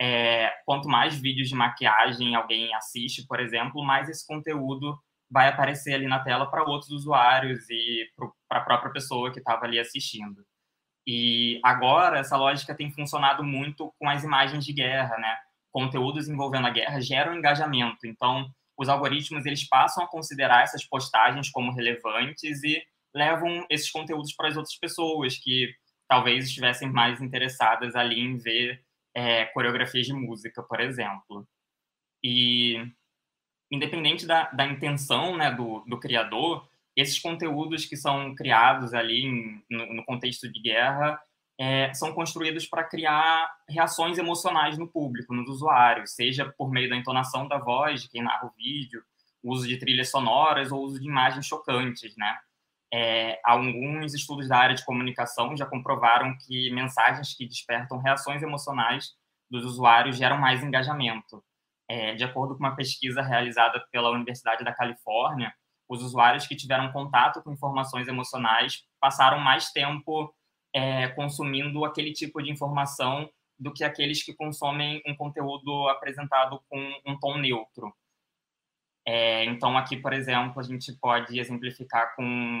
[0.00, 4.98] é, quanto mais vídeos de maquiagem alguém assiste, por exemplo, mais esse conteúdo
[5.30, 8.06] vai aparecer ali na tela para outros usuários e
[8.48, 10.42] para a própria pessoa que estava ali assistindo.
[11.06, 15.36] E agora essa lógica tem funcionado muito com as imagens de guerra, né?
[15.70, 18.06] Conteúdos envolvendo a guerra geram engajamento.
[18.06, 22.80] Então, os algoritmos eles passam a considerar essas postagens como relevantes e
[23.14, 25.74] levam esses conteúdos para as outras pessoas que
[26.08, 28.82] talvez estivessem mais interessadas ali em ver
[29.14, 31.46] é, coreografias de música, por exemplo.
[32.22, 32.86] E
[33.70, 39.64] independente da, da intenção né, do, do criador, esses conteúdos que são criados ali em,
[39.68, 41.20] no, no contexto de guerra,
[41.58, 46.96] é, são construídos para criar reações emocionais no público, nos usuários, seja por meio da
[46.96, 49.02] entonação da voz de quem narra o vídeo,
[49.42, 52.38] uso de trilhas sonoras ou uso de imagens chocantes, né?
[52.92, 59.10] É, alguns estudos da área de comunicação já comprovaram que mensagens que despertam reações emocionais
[59.50, 61.42] dos usuários geram mais engajamento.
[61.90, 65.52] É, de acordo com uma pesquisa realizada pela Universidade da Califórnia,
[65.88, 70.32] os usuários que tiveram contato com informações emocionais passaram mais tempo
[70.78, 76.78] é, consumindo aquele tipo de informação do que aqueles que consomem um conteúdo apresentado com
[77.04, 77.92] um tom neutro.
[79.04, 82.60] É, então, aqui, por exemplo, a gente pode exemplificar com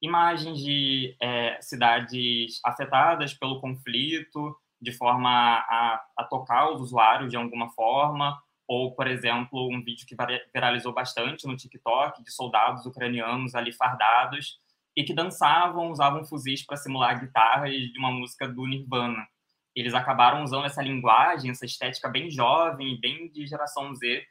[0.00, 7.36] imagens de é, cidades afetadas pelo conflito, de forma a, a, tocar os usuários de
[7.36, 10.16] alguma forma, ou, por exemplo, um vídeo que
[10.52, 14.58] viralizou bastante no TikTok de soldados ucranianos ali fardados
[14.96, 19.26] e que dançavam, usavam fuzis para simular guitarras de uma música do Nirvana.
[19.74, 24.22] Eles acabaram usando essa linguagem, essa estética bem jovem, bem de geração Z,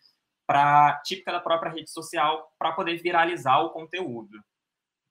[0.46, 4.38] para típica da própria rede social, para poder viralizar o conteúdo.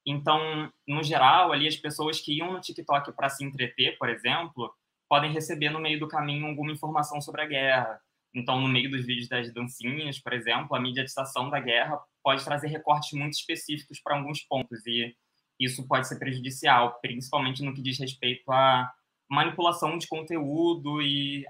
[0.07, 4.73] Então, no geral, ali as pessoas que iam no TikTok para se entreter, por exemplo,
[5.09, 8.01] podem receber no meio do caminho alguma informação sobre a guerra.
[8.33, 12.69] Então, no meio dos vídeos das dancinhas, por exemplo, a mediatização da guerra pode trazer
[12.69, 15.17] recortes muito específicos para alguns pontos e
[15.61, 18.91] isso pode ser prejudicial, principalmente no que diz respeito à
[19.31, 21.47] manipulação de conteúdo e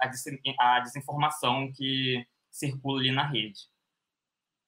[0.59, 3.61] a desinformação que circula ali na rede.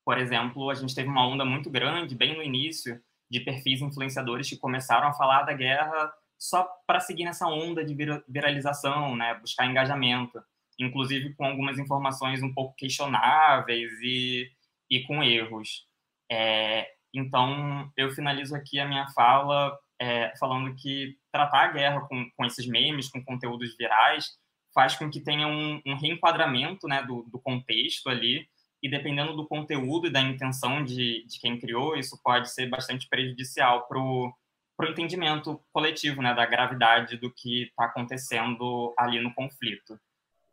[0.04, 4.48] Por exemplo, a gente teve uma onda muito grande, bem no início, de perfis influenciadores
[4.48, 7.96] que começaram a falar da guerra só para seguir nessa onda de
[8.28, 10.42] viralização, né, buscar engajamento,
[10.78, 14.50] inclusive com algumas informações um pouco questionáveis e,
[14.90, 15.86] e com erros.
[16.30, 22.28] É, então, eu finalizo aqui a minha fala é, falando que tratar a guerra com,
[22.36, 24.26] com esses memes, com conteúdos virais,
[24.74, 28.48] faz com que tenha um, um reenquadramento né, do, do, contexto ali,
[28.82, 33.08] e dependendo do conteúdo e da intenção de, de quem criou, isso pode ser bastante
[33.08, 34.34] prejudicial para o
[34.82, 39.96] entendimento coletivo né, da gravidade do que está acontecendo ali no conflito.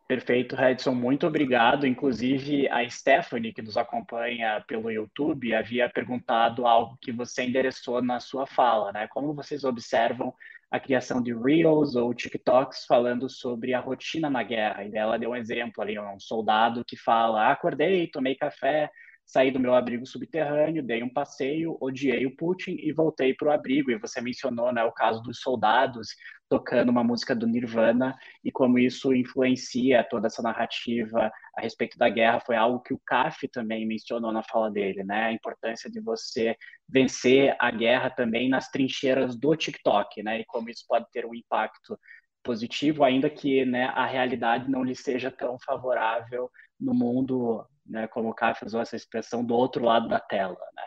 [0.10, 1.86] Perfeito, Redson, muito obrigado.
[1.86, 8.20] Inclusive, a Stephanie, que nos acompanha pelo YouTube, havia perguntado algo que você endereçou na
[8.20, 9.08] sua fala, né?
[9.08, 10.34] Como vocês observam
[10.72, 14.84] a criação de Reels ou TikToks falando sobre a rotina na guerra?
[14.84, 18.90] E ela deu um exemplo ali, um soldado que fala: ah, acordei, tomei café,
[19.24, 23.52] saí do meu abrigo subterrâneo, dei um passeio, odiei o Putin e voltei para o
[23.52, 23.92] abrigo.
[23.92, 26.16] E você mencionou né, o caso dos soldados
[26.50, 32.10] tocando uma música do Nirvana e como isso influencia toda essa narrativa a respeito da
[32.10, 32.40] guerra.
[32.40, 35.26] Foi algo que o CAF também mencionou na fala dele, né?
[35.26, 36.58] A importância de você
[36.88, 40.40] vencer a guerra também nas trincheiras do TikTok, né?
[40.40, 41.98] E como isso pode ter um impacto
[42.44, 48.30] positivo, ainda que né, a realidade não lhe seja tão favorável no mundo né, como
[48.30, 50.84] o Cássio usou essa expressão, do outro lado da tela, né?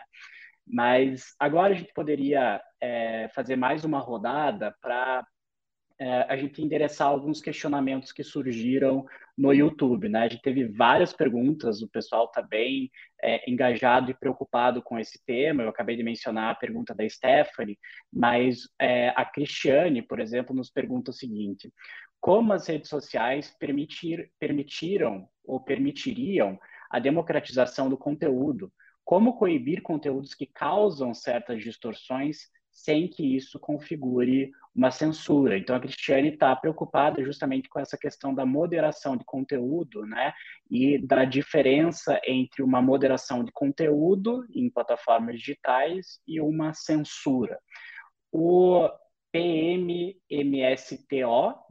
[0.65, 5.25] Mas agora a gente poderia é, fazer mais uma rodada para
[5.99, 9.05] é, a gente endereçar alguns questionamentos que surgiram
[9.37, 10.23] no YouTube, né?
[10.23, 15.23] A gente teve várias perguntas, o pessoal está bem é, engajado e preocupado com esse
[15.25, 15.63] tema.
[15.63, 17.77] Eu acabei de mencionar a pergunta da Stephanie,
[18.11, 21.71] mas é, a Cristiane, por exemplo, nos pergunta o seguinte:
[22.19, 28.71] como as redes sociais permitir, permitiram ou permitiriam a democratização do conteúdo,
[29.03, 35.57] como coibir conteúdos que causam certas distorções sem que isso configure uma censura.
[35.57, 40.33] Então, a Cristiane está preocupada justamente com essa questão da moderação de conteúdo, né?
[40.69, 47.59] E da diferença entre uma moderação de conteúdo em plataformas digitais e uma censura.
[48.31, 48.89] O
[49.31, 50.25] PMMSTO,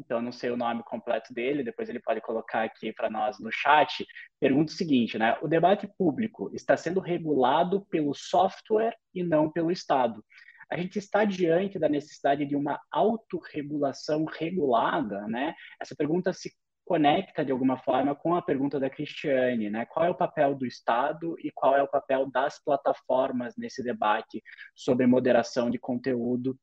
[0.00, 3.52] então não sei o nome completo dele, depois ele pode colocar aqui para nós no
[3.52, 4.04] chat,
[4.40, 5.36] pergunta o seguinte, né?
[5.40, 10.24] O debate público está sendo regulado pelo software e não pelo Estado.
[10.72, 15.54] A gente está diante da necessidade de uma autorregulação regulada, né?
[15.78, 16.50] Essa pergunta se
[16.82, 19.84] conecta de alguma forma com a pergunta da Cristiane, né?
[19.84, 24.42] Qual é o papel do Estado e qual é o papel das plataformas nesse debate
[24.74, 26.58] sobre moderação de conteúdo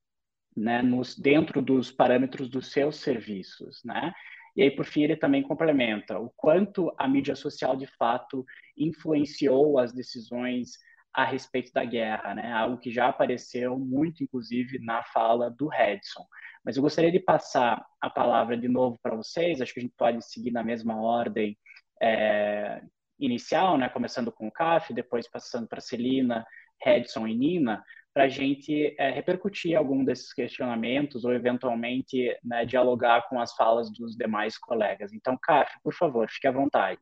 [0.58, 4.12] né, nos, dentro dos parâmetros dos seus serviços, né?
[4.56, 8.43] E aí, por fim, ele também complementa o quanto a mídia social, de fato,
[8.76, 10.72] influenciou as decisões
[11.13, 12.52] a respeito da guerra, né?
[12.52, 16.26] Algo que já apareceu muito, inclusive, na fala do Redson.
[16.63, 19.95] Mas eu gostaria de passar a palavra de novo para vocês, acho que a gente
[19.98, 21.58] pode seguir na mesma ordem
[22.02, 22.82] é,
[23.19, 23.89] inicial, né?
[23.89, 26.45] Começando com o CAF, depois passando para Celina,
[26.82, 33.28] Redson e Nina, para a gente é, repercutir algum desses questionamentos ou, eventualmente, né, dialogar
[33.30, 35.13] com as falas dos demais colegas.
[35.13, 37.00] Então, Caf, por favor, fique à vontade.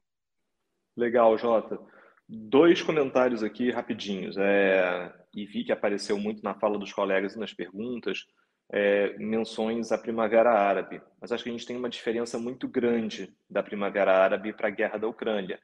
[0.96, 1.80] Legal, Jota.
[2.28, 4.38] Dois comentários aqui rapidinhos.
[4.38, 8.26] É, e vi que apareceu muito na fala dos colegas e nas perguntas,
[8.72, 11.02] é, menções à Primavera Árabe.
[11.22, 14.72] Mas acho que a gente tem uma diferença muito grande da Primavera Árabe para a
[14.72, 15.60] guerra da Ucrânia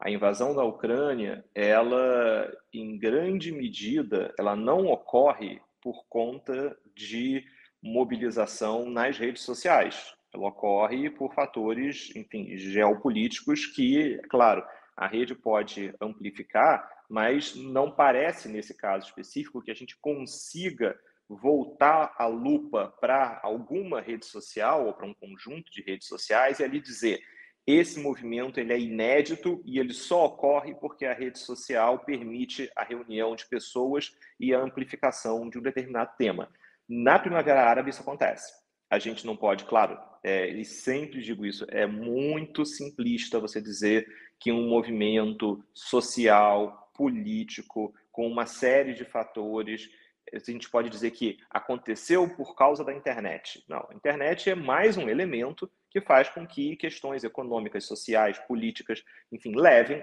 [0.00, 7.44] a invasão da Ucrânia, ela, em grande medida, ela não ocorre por conta de
[7.82, 10.14] mobilização nas redes sociais.
[10.32, 14.64] Ela ocorre por fatores, enfim, geopolíticos que, claro,
[14.96, 22.14] a rede pode amplificar, mas não parece, nesse caso específico, que a gente consiga voltar
[22.18, 26.80] a lupa para alguma rede social ou para um conjunto de redes sociais e ali
[26.80, 27.22] dizer
[27.66, 32.82] esse movimento ele é inédito e ele só ocorre porque a rede social permite a
[32.82, 36.48] reunião de pessoas e a amplificação de um determinado tema.
[36.88, 38.52] Na Primavera Árabe isso acontece.
[38.90, 44.06] A gente não pode, claro, é, e sempre digo isso, é muito simplista você dizer
[44.40, 49.88] que um movimento social, político, com uma série de fatores,
[50.32, 53.64] a gente pode dizer que aconteceu por causa da internet.
[53.68, 59.04] Não, a internet é mais um elemento que faz com que questões econômicas, sociais, políticas,
[59.30, 60.02] enfim, levem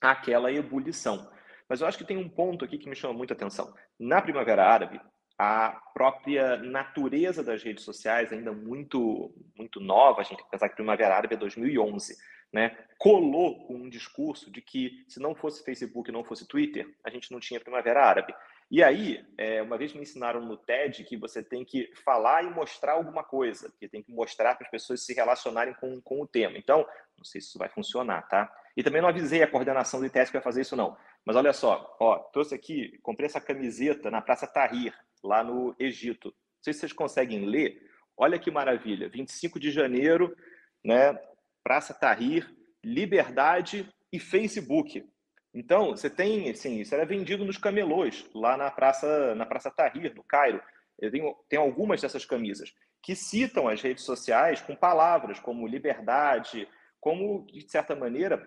[0.00, 1.30] àquela ebulição.
[1.68, 3.72] Mas eu acho que tem um ponto aqui que me chama muita atenção.
[3.98, 5.00] Na Primavera Árabe,
[5.38, 10.68] a própria natureza das redes sociais, ainda muito muito nova, a gente tem que pensar
[10.68, 12.16] que Primavera Árabe é 2011,
[12.52, 12.76] né?
[13.00, 17.32] colou com um discurso de que se não fosse Facebook, não fosse Twitter, a gente
[17.32, 18.34] não tinha Primavera Árabe.
[18.70, 22.50] E aí, é, uma vez me ensinaram no TED que você tem que falar e
[22.50, 26.26] mostrar alguma coisa, que tem que mostrar para as pessoas se relacionarem com, com o
[26.26, 26.58] tema.
[26.58, 26.86] Então,
[27.16, 28.52] não sei se isso vai funcionar, tá?
[28.76, 30.94] E também não avisei a coordenação do ITS que vai fazer isso, não.
[31.24, 34.94] Mas olha só, ó, trouxe aqui, comprei essa camiseta na Praça Tahrir,
[35.24, 36.26] lá no Egito.
[36.26, 37.80] Não sei se vocês conseguem ler.
[38.14, 39.08] Olha que maravilha.
[39.08, 40.36] 25 de janeiro,
[40.84, 41.18] né?
[41.62, 42.48] Praça Tahrir,
[42.84, 45.04] Liberdade e Facebook.
[45.52, 50.14] Então, você tem, assim, isso era vendido nos camelôs, lá na Praça, na Praça Tahrir,
[50.14, 50.62] no Cairo.
[50.98, 56.68] Eu tenho, tem algumas dessas camisas que citam as redes sociais com palavras como liberdade,
[57.00, 58.46] como, de certa maneira,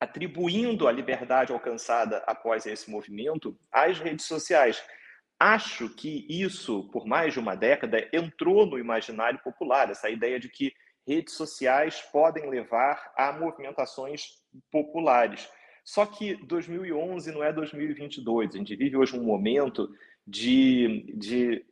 [0.00, 4.82] atribuindo a liberdade alcançada após esse movimento às redes sociais.
[5.38, 10.48] Acho que isso, por mais de uma década, entrou no imaginário popular, essa ideia de
[10.48, 10.72] que
[11.06, 14.22] redes sociais podem levar a movimentações
[14.70, 15.48] populares.
[15.84, 18.54] Só que 2011 não é 2022.
[18.54, 19.94] A gente vive hoje um momento
[20.26, 21.64] de, de,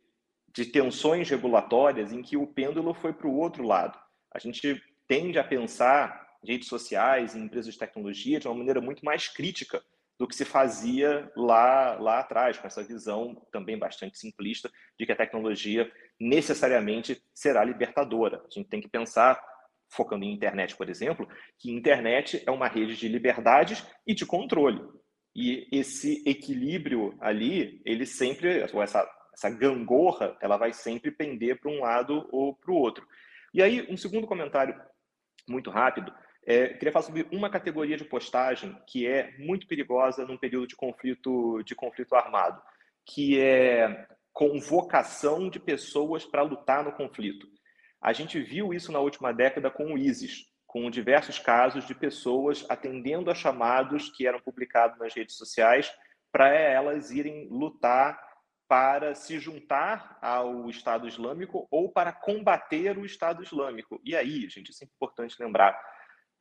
[0.53, 3.97] de tensões regulatórias em que o pêndulo foi para o outro lado.
[4.31, 9.27] A gente tende a pensar redes sociais empresas de tecnologia de uma maneira muito mais
[9.27, 9.81] crítica
[10.19, 15.11] do que se fazia lá, lá atrás, com essa visão também bastante simplista de que
[15.11, 18.37] a tecnologia necessariamente será libertadora.
[18.37, 19.41] A gente tem que pensar,
[19.89, 21.27] focando em internet, por exemplo,
[21.59, 24.81] que internet é uma rede de liberdades e de controle.
[25.35, 31.81] E esse equilíbrio ali, ele sempre, essa, essa gangorra, ela vai sempre pender para um
[31.81, 33.07] lado ou para o outro.
[33.53, 34.79] E aí, um segundo comentário
[35.47, 36.13] muito rápido
[36.45, 40.75] é, queria falar sobre uma categoria de postagem que é muito perigosa num período de
[40.75, 42.61] conflito, de conflito armado,
[43.05, 47.47] que é convocação de pessoas para lutar no conflito.
[48.01, 52.65] A gente viu isso na última década com o ISIS, com diversos casos de pessoas
[52.67, 55.93] atendendo a chamados que eram publicados nas redes sociais
[56.31, 58.19] para elas irem lutar
[58.67, 64.01] para se juntar ao Estado Islâmico ou para combater o Estado Islâmico.
[64.03, 65.79] E aí, gente, isso é importante lembrar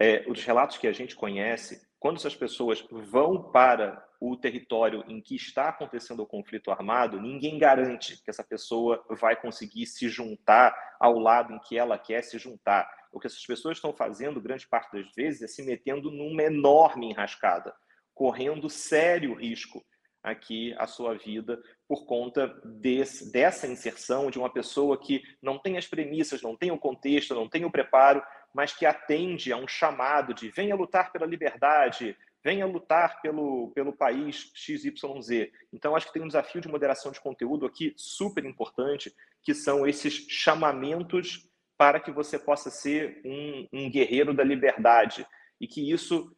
[0.00, 5.20] é, os relatos que a gente conhece, quando essas pessoas vão para o território em
[5.20, 10.74] que está acontecendo o conflito armado, ninguém garante que essa pessoa vai conseguir se juntar
[10.98, 12.90] ao lado em que ela quer se juntar.
[13.12, 17.08] O que essas pessoas estão fazendo, grande parte das vezes, é se metendo numa enorme
[17.08, 17.72] enrascada,
[18.12, 19.80] correndo sério risco
[20.24, 25.76] aqui a sua vida por conta desse, dessa inserção de uma pessoa que não tem
[25.76, 28.20] as premissas, não tem o contexto, não tem o preparo
[28.52, 33.92] mas que atende a um chamado de venha lutar pela liberdade, venha lutar pelo, pelo
[33.92, 35.50] país XYZ.
[35.72, 39.86] Então, acho que tem um desafio de moderação de conteúdo aqui super importante, que são
[39.86, 45.26] esses chamamentos para que você possa ser um, um guerreiro da liberdade
[45.60, 46.34] e que isso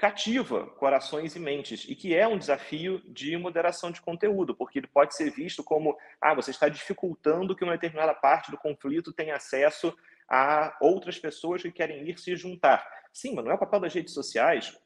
[0.00, 4.86] cativa corações e mentes e que é um desafio de moderação de conteúdo, porque ele
[4.86, 9.36] pode ser visto como ah, você está dificultando que uma determinada parte do conflito tenha
[9.36, 9.94] acesso
[10.30, 12.86] a outras pessoas que querem ir se juntar.
[13.12, 14.78] Sim, mas não é o papel das redes sociais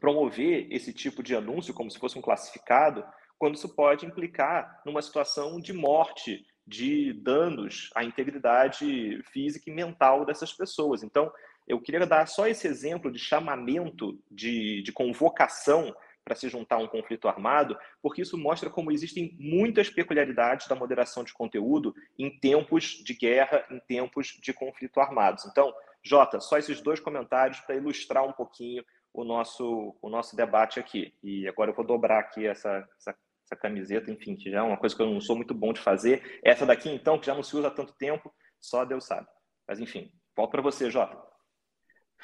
[0.00, 3.04] promover esse tipo de anúncio como se fosse um classificado,
[3.38, 10.24] quando isso pode implicar numa situação de morte, de danos à integridade física e mental
[10.24, 11.02] dessas pessoas.
[11.02, 11.30] Então,
[11.66, 15.94] eu queria dar só esse exemplo de chamamento, de, de convocação
[16.30, 20.76] para se juntar a um conflito armado, porque isso mostra como existem muitas peculiaridades da
[20.76, 25.44] moderação de conteúdo em tempos de guerra, em tempos de conflito armados.
[25.46, 25.74] Então,
[26.04, 31.12] Jota, só esses dois comentários para ilustrar um pouquinho o nosso, o nosso debate aqui.
[31.20, 33.12] E agora eu vou dobrar aqui essa, essa,
[33.44, 35.80] essa camiseta, enfim, que já é uma coisa que eu não sou muito bom de
[35.80, 36.38] fazer.
[36.44, 39.26] Essa daqui, então, que já não se usa há tanto tempo, só Deus sabe.
[39.66, 41.29] Mas enfim, volto para você, Jota.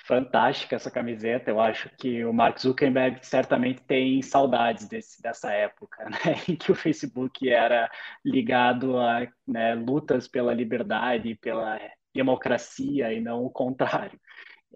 [0.05, 1.51] Fantástica essa camiseta.
[1.51, 6.37] Eu acho que o Mark Zuckerberg certamente tem saudades desse, dessa época, né?
[6.49, 7.91] em que o Facebook era
[8.25, 11.81] ligado a né, lutas pela liberdade, pela
[12.15, 14.19] democracia e não o contrário.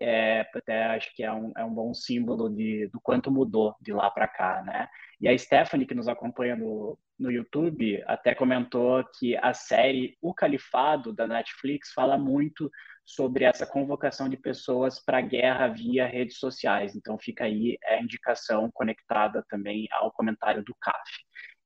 [0.01, 3.92] É, até acho que é um, é um bom símbolo de, do quanto mudou de
[3.92, 4.88] lá para cá, né?
[5.20, 10.32] E a Stephanie, que nos acompanha no, no YouTube, até comentou que a série O
[10.32, 12.70] Califado, da Netflix, fala muito
[13.05, 16.96] sobre essa convocação de pessoas para a guerra via redes sociais.
[16.96, 21.11] Então fica aí a indicação conectada também ao comentário do CAF.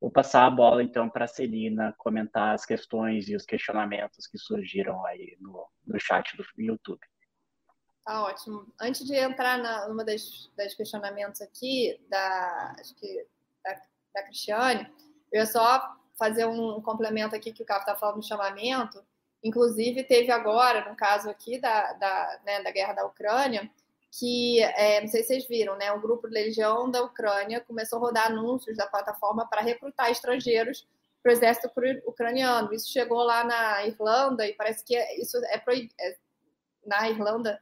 [0.01, 4.39] Vou passar a bola então para a Celina comentar as questões e os questionamentos que
[4.39, 7.01] surgiram aí no, no chat do YouTube.
[8.05, 8.67] Tá ótimo.
[8.81, 13.27] Antes de entrar na, numa das, das questionamentos aqui da acho que
[13.65, 13.81] da,
[14.15, 14.87] da Cristiane,
[15.33, 19.05] eu ia só fazer um complemento aqui que o Caio está falando no chamamento
[19.45, 23.71] Inclusive, teve agora, no caso aqui da, da, né, da guerra da Ucrânia,
[24.11, 28.01] que, é, não sei se vocês viram, né, o grupo Legião da Ucrânia começou a
[28.01, 30.89] rodar anúncios da plataforma para recrutar estrangeiros
[31.23, 31.71] para o exército
[32.07, 32.73] ucraniano.
[32.73, 35.95] Isso chegou lá na Irlanda e parece que isso é, proibido.
[36.01, 36.17] É,
[36.87, 37.61] na Irlanda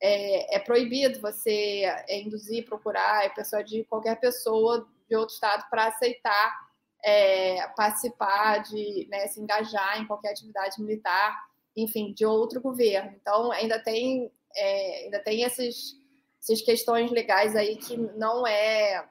[0.00, 6.66] é, é, proibido você é, induzir, procurar, persuadir qualquer pessoa de outro estado para aceitar
[7.06, 11.36] é, participar de né, se engajar em qualquer atividade militar,
[11.76, 13.14] enfim, de outro governo.
[13.20, 15.96] Então, ainda tem, é, ainda tem esses,
[16.42, 19.08] essas questões legais aí que não é,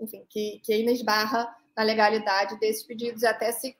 [0.00, 3.76] enfim, que, que ainda esbarra na legalidade desses pedidos, até se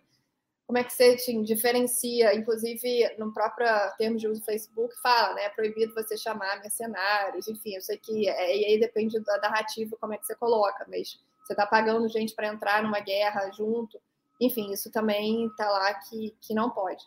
[0.66, 5.34] como é que você assim, diferencia, inclusive no próprio termo de uso do Facebook fala,
[5.34, 9.38] né, é proibido você chamar mercenários, enfim, eu sei que é, e aí depende da
[9.38, 13.48] narrativa como é que você coloca, mas você está pagando gente para entrar numa guerra
[13.52, 14.00] junto,
[14.40, 17.04] enfim, isso também está lá que, que não pode.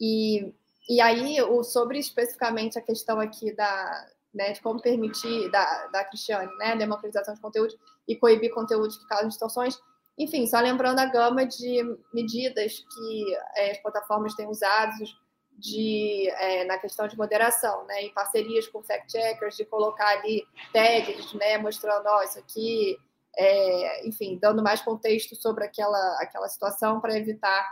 [0.00, 0.54] E,
[0.88, 6.04] e aí, o, sobre especificamente a questão aqui da, né, de como permitir, da, da
[6.04, 7.74] Cristiane, né, democratização de conteúdo
[8.06, 9.78] e coibir conteúdos que causam distorções,
[10.22, 14.94] enfim, só lembrando a gama de medidas que é, as plataformas têm usado
[15.58, 21.32] de, é, na questão de moderação, né, em parcerias com fact-checkers, de colocar ali tags,
[21.34, 22.98] né, mostrando, ó, isso aqui
[23.36, 27.66] é, enfim, dando mais contexto sobre aquela, aquela situação para evitar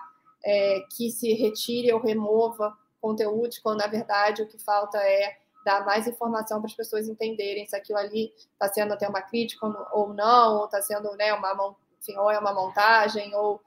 [0.44, 5.84] é, que se retire ou remova conteúdos, quando na verdade o que falta é dar
[5.84, 10.14] mais informação para as pessoas entenderem se aquilo ali está sendo até uma crítica ou
[10.14, 13.61] não, ou está sendo né, uma, enfim, ou é uma montagem, ou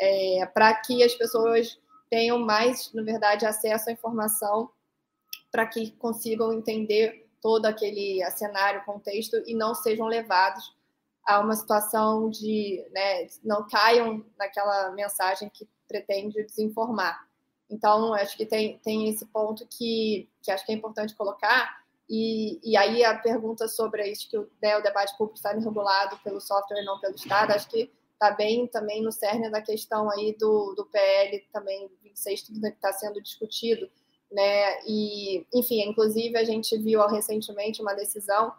[0.00, 1.78] é, para que as pessoas
[2.10, 4.70] tenham mais, na verdade, acesso à informação
[5.50, 10.74] para que consigam entender todo aquele cenário, contexto e não sejam levados
[11.26, 17.28] a uma situação de né, não caiam naquela mensagem que pretende desinformar.
[17.70, 21.81] Então, acho que tem, tem esse ponto que, que acho que é importante colocar.
[22.14, 26.42] E, e aí a pergunta sobre isso, que né, o debate público está regulado pelo
[26.42, 30.36] software e não pelo Estado, acho que está bem também no cerne da questão aí
[30.38, 33.88] do, do PL também 26, tudo que está sendo discutido.
[34.30, 34.82] Né?
[34.86, 38.52] E, enfim, inclusive a gente viu recentemente uma decisão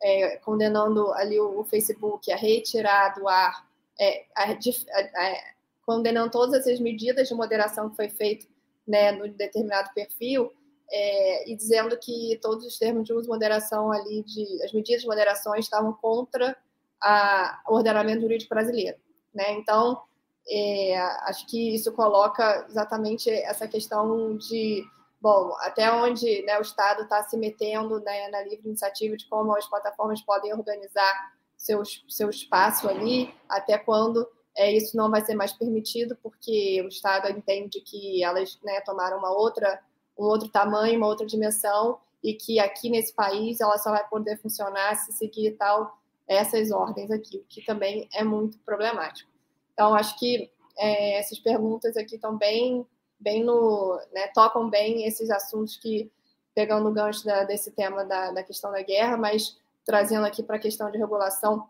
[0.00, 5.44] é, condenando ali o, o, Facebook a retirar do ar, é, a, a, é,
[5.84, 8.46] condenando todas essas medidas de moderação que foi feito
[8.86, 10.52] né, no determinado perfil,
[10.90, 15.02] é, e dizendo que todos os termos de uso e moderação ali, de, as medidas
[15.02, 16.56] de moderação estavam contra
[17.00, 18.98] a, o ordenamento jurídico brasileiro.
[19.32, 19.52] Né?
[19.52, 20.02] Então,
[20.48, 24.84] é, acho que isso coloca exatamente essa questão de
[25.20, 29.54] bom, até onde né, o Estado está se metendo né, na livre iniciativa de como
[29.54, 34.26] as plataformas podem organizar seus, seu espaço ali, até quando
[34.56, 39.18] é, isso não vai ser mais permitido, porque o Estado entende que elas né, tomaram
[39.18, 39.80] uma outra,
[40.20, 44.36] um outro tamanho, uma outra dimensão, e que aqui nesse país ela só vai poder
[44.38, 45.98] funcionar se seguir tal
[46.28, 49.28] essas ordens aqui, o que também é muito problemático.
[49.72, 52.86] Então, acho que é, essas perguntas aqui estão bem
[53.18, 56.10] bem no, né, tocam bem esses assuntos que
[56.54, 60.56] pegando o gancho da, desse tema da, da questão da guerra, mas trazendo aqui para
[60.56, 61.68] a questão de regulação,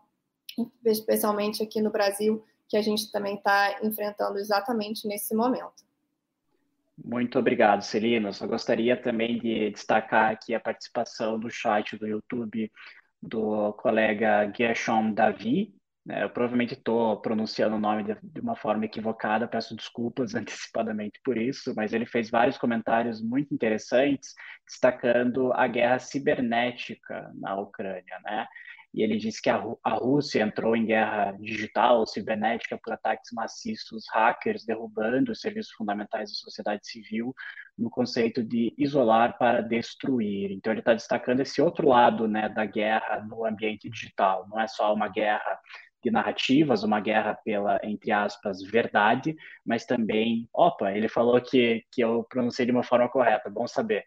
[0.85, 5.83] especialmente aqui no Brasil, que a gente também está enfrentando exatamente nesse momento.
[6.97, 8.31] Muito obrigado, Celina.
[8.31, 12.71] Só gostaria também de destacar aqui a participação do chat do YouTube
[13.21, 15.73] do colega Gershon Davi,
[16.05, 16.23] né?
[16.23, 21.37] Eu provavelmente estou pronunciando o nome de, de, uma forma equivocada, peço desculpas antecipadamente por
[21.37, 24.33] isso, mas ele fez vários comentários muito interessantes,
[24.65, 28.19] destacando a guerra cibernética na Ucrânia.
[28.23, 28.47] Né?
[28.93, 34.03] E ele disse que a, a Rússia entrou em guerra digital, cibernética, por ataques maciços,
[34.11, 37.33] hackers derrubando os serviços fundamentais da sociedade civil,
[37.77, 40.51] no conceito de isolar para destruir.
[40.51, 44.45] Então, ele está destacando esse outro lado né, da guerra no ambiente digital.
[44.49, 45.59] Não é só uma guerra
[46.03, 49.35] de narrativas, uma guerra pela, entre aspas, verdade,
[49.65, 54.03] mas também, opa, ele falou que, que eu pronunciei de uma forma correta, bom saber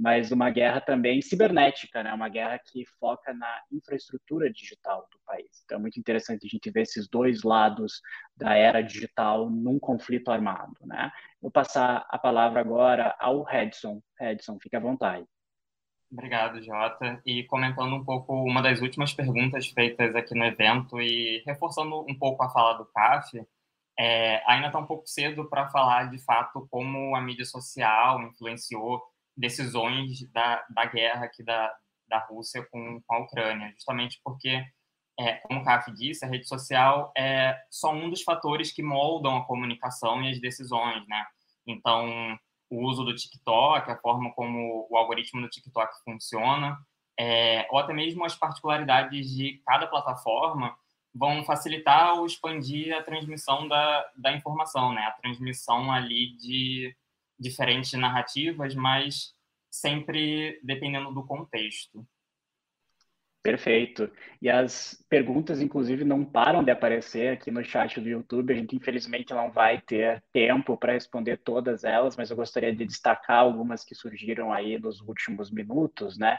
[0.00, 2.12] mas uma guerra também cibernética, né?
[2.14, 5.62] Uma guerra que foca na infraestrutura digital do país.
[5.62, 8.00] Então é muito interessante a gente ver esses dois lados
[8.34, 11.12] da era digital num conflito armado, né?
[11.40, 14.00] Vou passar a palavra agora ao Redson.
[14.18, 15.26] Redson, fique à vontade.
[16.10, 17.20] Obrigado, Jota.
[17.26, 22.18] E comentando um pouco uma das últimas perguntas feitas aqui no evento e reforçando um
[22.18, 23.46] pouco a fala do CAF,
[23.98, 29.09] é, ainda está um pouco cedo para falar de fato como a mídia social influenciou
[29.40, 31.74] decisões da, da guerra aqui da,
[32.06, 34.62] da Rússia com, com a Ucrânia, justamente porque,
[35.18, 39.36] é, como o CAF disse, a rede social é só um dos fatores que moldam
[39.36, 41.24] a comunicação e as decisões, né?
[41.66, 42.38] Então,
[42.68, 46.78] o uso do TikTok, a forma como o algoritmo do TikTok funciona,
[47.18, 50.76] é, ou até mesmo as particularidades de cada plataforma
[51.14, 55.02] vão facilitar ou expandir a transmissão da, da informação, né?
[55.02, 56.94] A transmissão ali de
[57.40, 59.34] diferentes narrativas, mas
[59.70, 62.06] sempre dependendo do contexto.
[63.42, 64.10] Perfeito.
[64.42, 68.52] E as perguntas, inclusive, não param de aparecer aqui no chat do YouTube.
[68.52, 72.84] A gente, infelizmente, não vai ter tempo para responder todas elas, mas eu gostaria de
[72.84, 76.38] destacar algumas que surgiram aí nos últimos minutos, né?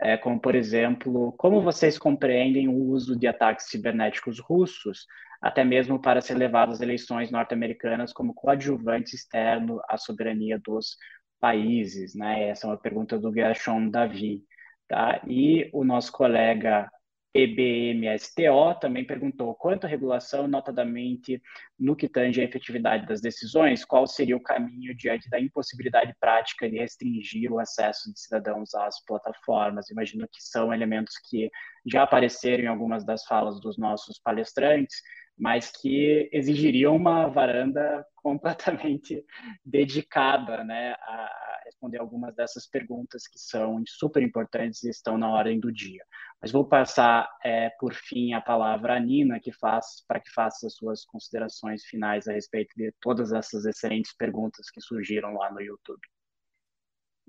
[0.00, 5.06] É, como, por exemplo, como vocês compreendem o uso de ataques cibernéticos russos,
[5.40, 10.96] até mesmo para ser levado às eleições norte-americanas como coadjuvante externo à soberania dos
[11.40, 12.14] países?
[12.14, 12.48] Né?
[12.48, 14.42] Essa é uma pergunta do Gershon Davi.
[14.88, 15.20] Tá?
[15.26, 16.90] E o nosso colega
[17.34, 21.42] EBMSTO também perguntou quanto à regulação, notadamente
[21.76, 26.70] no que tange a efetividade das decisões, qual seria o caminho diante da impossibilidade prática
[26.70, 29.90] de restringir o acesso de cidadãos às plataformas.
[29.90, 31.50] Imagino que são elementos que
[31.84, 35.02] já apareceram em algumas das falas dos nossos palestrantes,
[35.36, 39.24] mas que exigiriam uma varanda completamente
[39.64, 45.58] dedicada né, a responder algumas dessas perguntas que são super importantes e estão na ordem
[45.58, 46.04] do dia.
[46.40, 50.66] Mas vou passar, é, por fim, a palavra à Nina, que faz, para que faça
[50.66, 55.60] as suas considerações finais a respeito de todas essas excelentes perguntas que surgiram lá no
[55.60, 56.00] YouTube.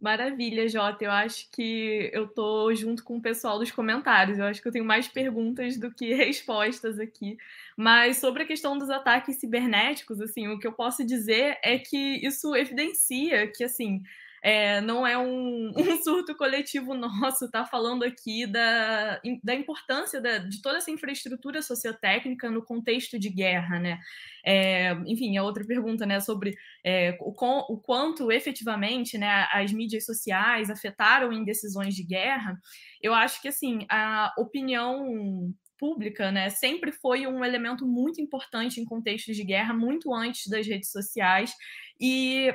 [0.01, 1.05] Maravilha, Jota.
[1.05, 4.37] Eu acho que eu tô junto com o pessoal dos comentários.
[4.37, 7.37] Eu acho que eu tenho mais perguntas do que respostas aqui.
[7.77, 11.97] Mas sobre a questão dos ataques cibernéticos, assim, o que eu posso dizer é que
[12.25, 14.03] isso evidencia que, assim,
[14.45, 20.37] é, não é um, um, surto coletivo nosso, tá falando aqui da, da importância da,
[20.37, 23.99] de toda essa infraestrutura sociotécnica no contexto de guerra, né?
[24.45, 26.53] É, enfim, a outra pergunta, né, sobre
[26.85, 32.55] é, o, o, quanto efetivamente, né, as mídias sociais afetaram em decisões de guerra.
[33.01, 38.85] Eu acho que assim a opinião pública, né, sempre foi um elemento muito importante em
[38.85, 41.53] contextos de guerra, muito antes das redes sociais.
[41.99, 42.53] E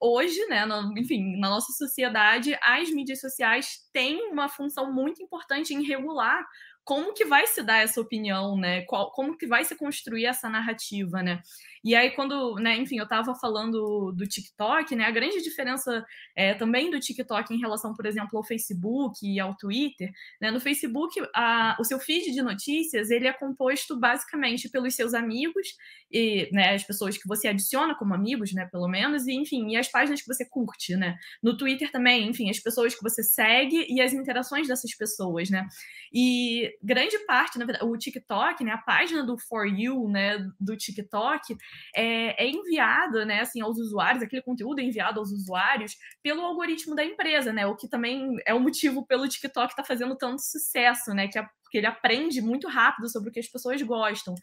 [0.00, 5.74] hoje, né, no, enfim, na nossa sociedade, as mídias sociais têm uma função muito importante
[5.74, 6.44] em regular
[6.84, 8.82] como que vai se dar essa opinião, né?
[8.82, 11.40] Qual, como que vai se construir essa narrativa, né?
[11.82, 15.04] E aí, quando, né, enfim, eu estava falando do TikTok, né?
[15.04, 16.04] A grande diferença
[16.36, 20.10] é, também do TikTok em relação, por exemplo, ao Facebook e ao Twitter,
[20.40, 20.50] né?
[20.50, 25.68] No Facebook, a, o seu feed de notícias, ele é composto basicamente pelos seus amigos
[26.12, 29.76] e, né, as pessoas que você adiciona como amigos, né, pelo menos, e, enfim, e
[29.76, 31.16] as páginas que você curte, né?
[31.42, 35.66] No Twitter também, enfim, as pessoas que você segue e as interações dessas pessoas, né?
[36.12, 40.76] E grande parte, na verdade, o TikTok, né, a página do For You, né, do
[40.76, 41.56] TikTok,
[41.94, 46.94] é, é enviado, né, assim, aos usuários, aquele conteúdo é enviado aos usuários pelo algoritmo
[46.94, 50.42] da empresa, né, o que também é o motivo pelo TikTok estar tá fazendo tanto
[50.42, 54.34] sucesso, né, que é porque ele aprende muito rápido sobre o que as pessoas gostam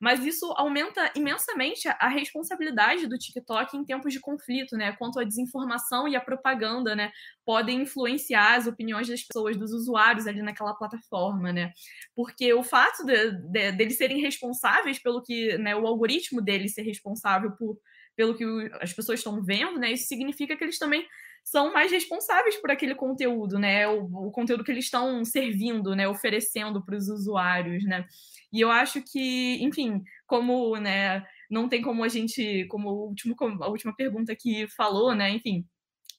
[0.00, 4.92] mas isso aumenta imensamente a responsabilidade do TikTok em tempos de conflito, né?
[4.92, 7.10] Quanto a desinformação e a propaganda, né?
[7.44, 11.72] Podem influenciar as opiniões das pessoas, dos usuários ali naquela plataforma, né?
[12.14, 15.74] Porque o fato de, de, deles serem responsáveis pelo que, né?
[15.76, 17.78] O algoritmo deles ser responsável por,
[18.16, 18.44] pelo que
[18.80, 19.92] as pessoas estão vendo, né?
[19.92, 21.06] Isso significa que eles também
[21.44, 23.86] são mais responsáveis por aquele conteúdo, né?
[23.86, 26.08] O, o conteúdo que eles estão servindo, né?
[26.08, 28.06] Oferecendo para os usuários, né?
[28.52, 31.24] E eu acho que, enfim, como, né?
[31.50, 35.30] Não tem como a gente, como, último, a última pergunta que falou, né?
[35.30, 35.66] Enfim,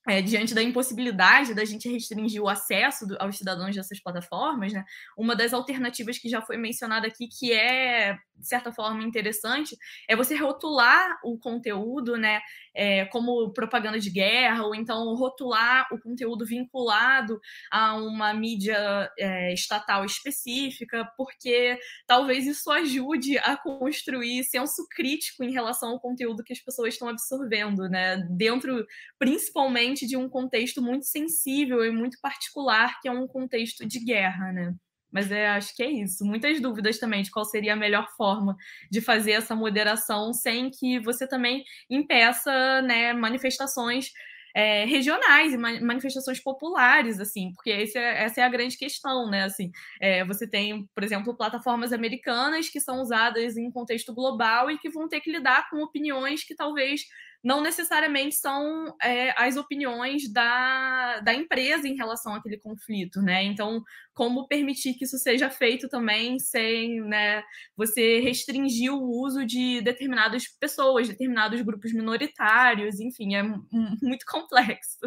[0.07, 4.83] é, diante da impossibilidade da gente restringir o acesso do, aos cidadãos dessas plataformas, né,
[5.17, 9.75] uma das alternativas que já foi mencionada aqui, que é, de certa forma, interessante,
[10.07, 12.41] é você rotular o conteúdo né,
[12.73, 17.39] é, como propaganda de guerra, ou então rotular o conteúdo vinculado
[17.71, 25.51] a uma mídia é, estatal específica, porque talvez isso ajude a construir senso crítico em
[25.51, 28.85] relação ao conteúdo que as pessoas estão absorvendo, né, dentro,
[29.17, 34.51] principalmente de um contexto muito sensível e muito particular, que é um contexto de guerra,
[34.51, 34.73] né?
[35.11, 36.25] Mas é, acho que é isso.
[36.25, 38.55] Muitas dúvidas também de qual seria a melhor forma
[38.91, 44.11] de fazer essa moderação sem que você também impeça né, manifestações
[44.55, 49.43] é, regionais e manifestações populares, assim, porque é, essa é a grande questão, né?
[49.43, 49.69] Assim,
[50.01, 54.89] é, você tem, por exemplo, plataformas americanas que são usadas em contexto global e que
[54.89, 57.01] vão ter que lidar com opiniões que talvez
[57.45, 63.43] não necessariamente são é, as opiniões da, da empresa em relação àquele conflito, né?
[63.43, 63.83] Então,
[64.15, 67.43] como permitir que isso seja feito também sem né,
[67.77, 74.97] você restringir o uso de determinadas pessoas, determinados grupos minoritários, enfim, é muito complexo.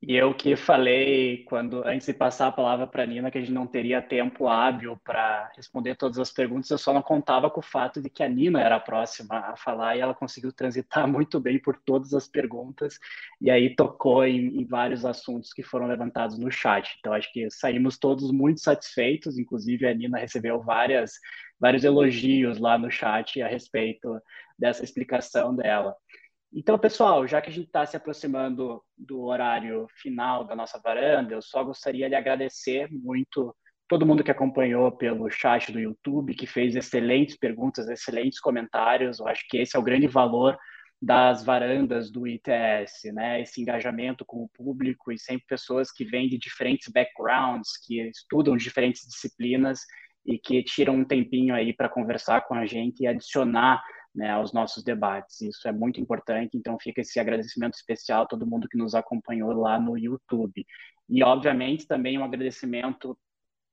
[0.00, 3.52] E eu que falei quando antes de passar a palavra para Nina que a gente
[3.52, 7.62] não teria tempo hábil para responder todas as perguntas, eu só não contava com o
[7.62, 11.40] fato de que a Nina era a próxima a falar e ela conseguiu transitar muito
[11.40, 12.98] bem por todas as perguntas
[13.40, 16.96] e aí tocou em, em vários assuntos que foram levantados no chat.
[17.00, 21.14] Então acho que saímos todos muito satisfeitos, inclusive a Nina recebeu várias
[21.60, 24.20] vários elogios lá no chat a respeito
[24.56, 25.96] dessa explicação dela.
[26.52, 31.34] Então, pessoal, já que a gente está se aproximando do horário final da nossa varanda,
[31.34, 33.54] eu só gostaria de agradecer muito
[33.86, 39.18] todo mundo que acompanhou pelo chat do YouTube, que fez excelentes perguntas, excelentes comentários.
[39.18, 40.56] Eu acho que esse é o grande valor
[41.00, 43.40] das varandas do ITS, né?
[43.42, 48.56] Esse engajamento com o público e sempre pessoas que vêm de diferentes backgrounds, que estudam
[48.56, 49.80] diferentes disciplinas
[50.26, 53.82] e que tiram um tempinho aí para conversar com a gente e adicionar
[54.14, 55.40] né, aos nossos debates.
[55.40, 59.52] Isso é muito importante, então fica esse agradecimento especial a todo mundo que nos acompanhou
[59.52, 60.66] lá no YouTube.
[61.08, 63.18] E, obviamente, também um agradecimento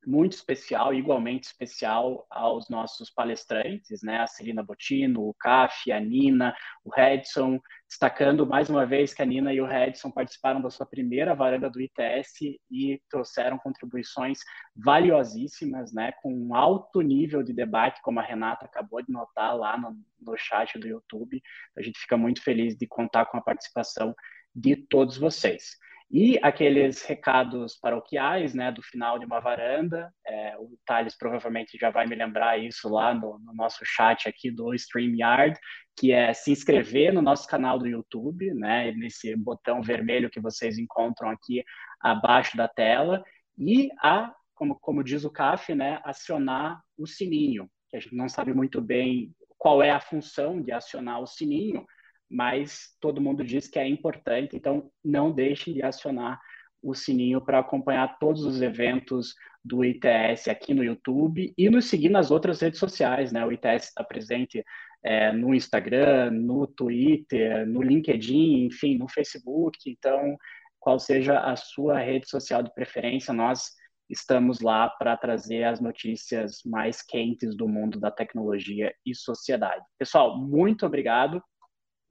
[0.05, 4.19] muito especial, igualmente especial aos nossos palestrantes, né?
[4.19, 9.25] A Celina Botino, o Caf, a Nina, o Redson, destacando mais uma vez que a
[9.25, 14.39] Nina e o Redson participaram da sua primeira varanda do ITS e trouxeram contribuições
[14.75, 16.11] valiosíssimas, né?
[16.21, 20.37] Com um alto nível de debate, como a Renata acabou de notar lá no, no
[20.37, 21.41] chat do YouTube.
[21.77, 24.15] A gente fica muito feliz de contar com a participação
[24.53, 25.77] de todos vocês.
[26.17, 31.89] E aqueles recados paroquiais, né, do final de uma varanda, é, o Thales provavelmente já
[31.89, 35.59] vai me lembrar isso lá no, no, nosso chat aqui do StreamYard,
[35.93, 40.77] que é se inscrever no nosso canal do YouTube, né, nesse botão vermelho que vocês
[40.77, 41.65] encontram aqui
[41.99, 43.21] abaixo da tela,
[43.59, 48.29] e a, como, como diz o CAF, né, acionar o sininho, que a gente não
[48.29, 51.85] sabe muito bem qual é a função de acionar o sininho,
[52.29, 56.39] mas todo mundo diz que é importante, então não deixem de acionar
[56.81, 62.09] o sininho para acompanhar todos os eventos do ITS aqui no YouTube e nos seguir
[62.09, 63.43] nas outras redes sociais, né?
[63.43, 64.63] O ITS está presente
[65.03, 69.79] é, no Instagram, no Twitter, no LinkedIn, enfim, no Facebook.
[69.87, 70.37] Então,
[70.79, 73.71] qual seja a sua rede social de preferência, nós
[74.07, 79.83] estamos lá para trazer as notícias mais quentes do mundo da tecnologia e sociedade.
[79.97, 81.41] Pessoal, muito obrigado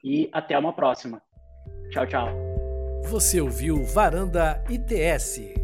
[0.04, 1.22] e até uma próxima.
[1.90, 2.28] Tchau, tchau.
[3.04, 5.63] Você ouviu Varanda ITS.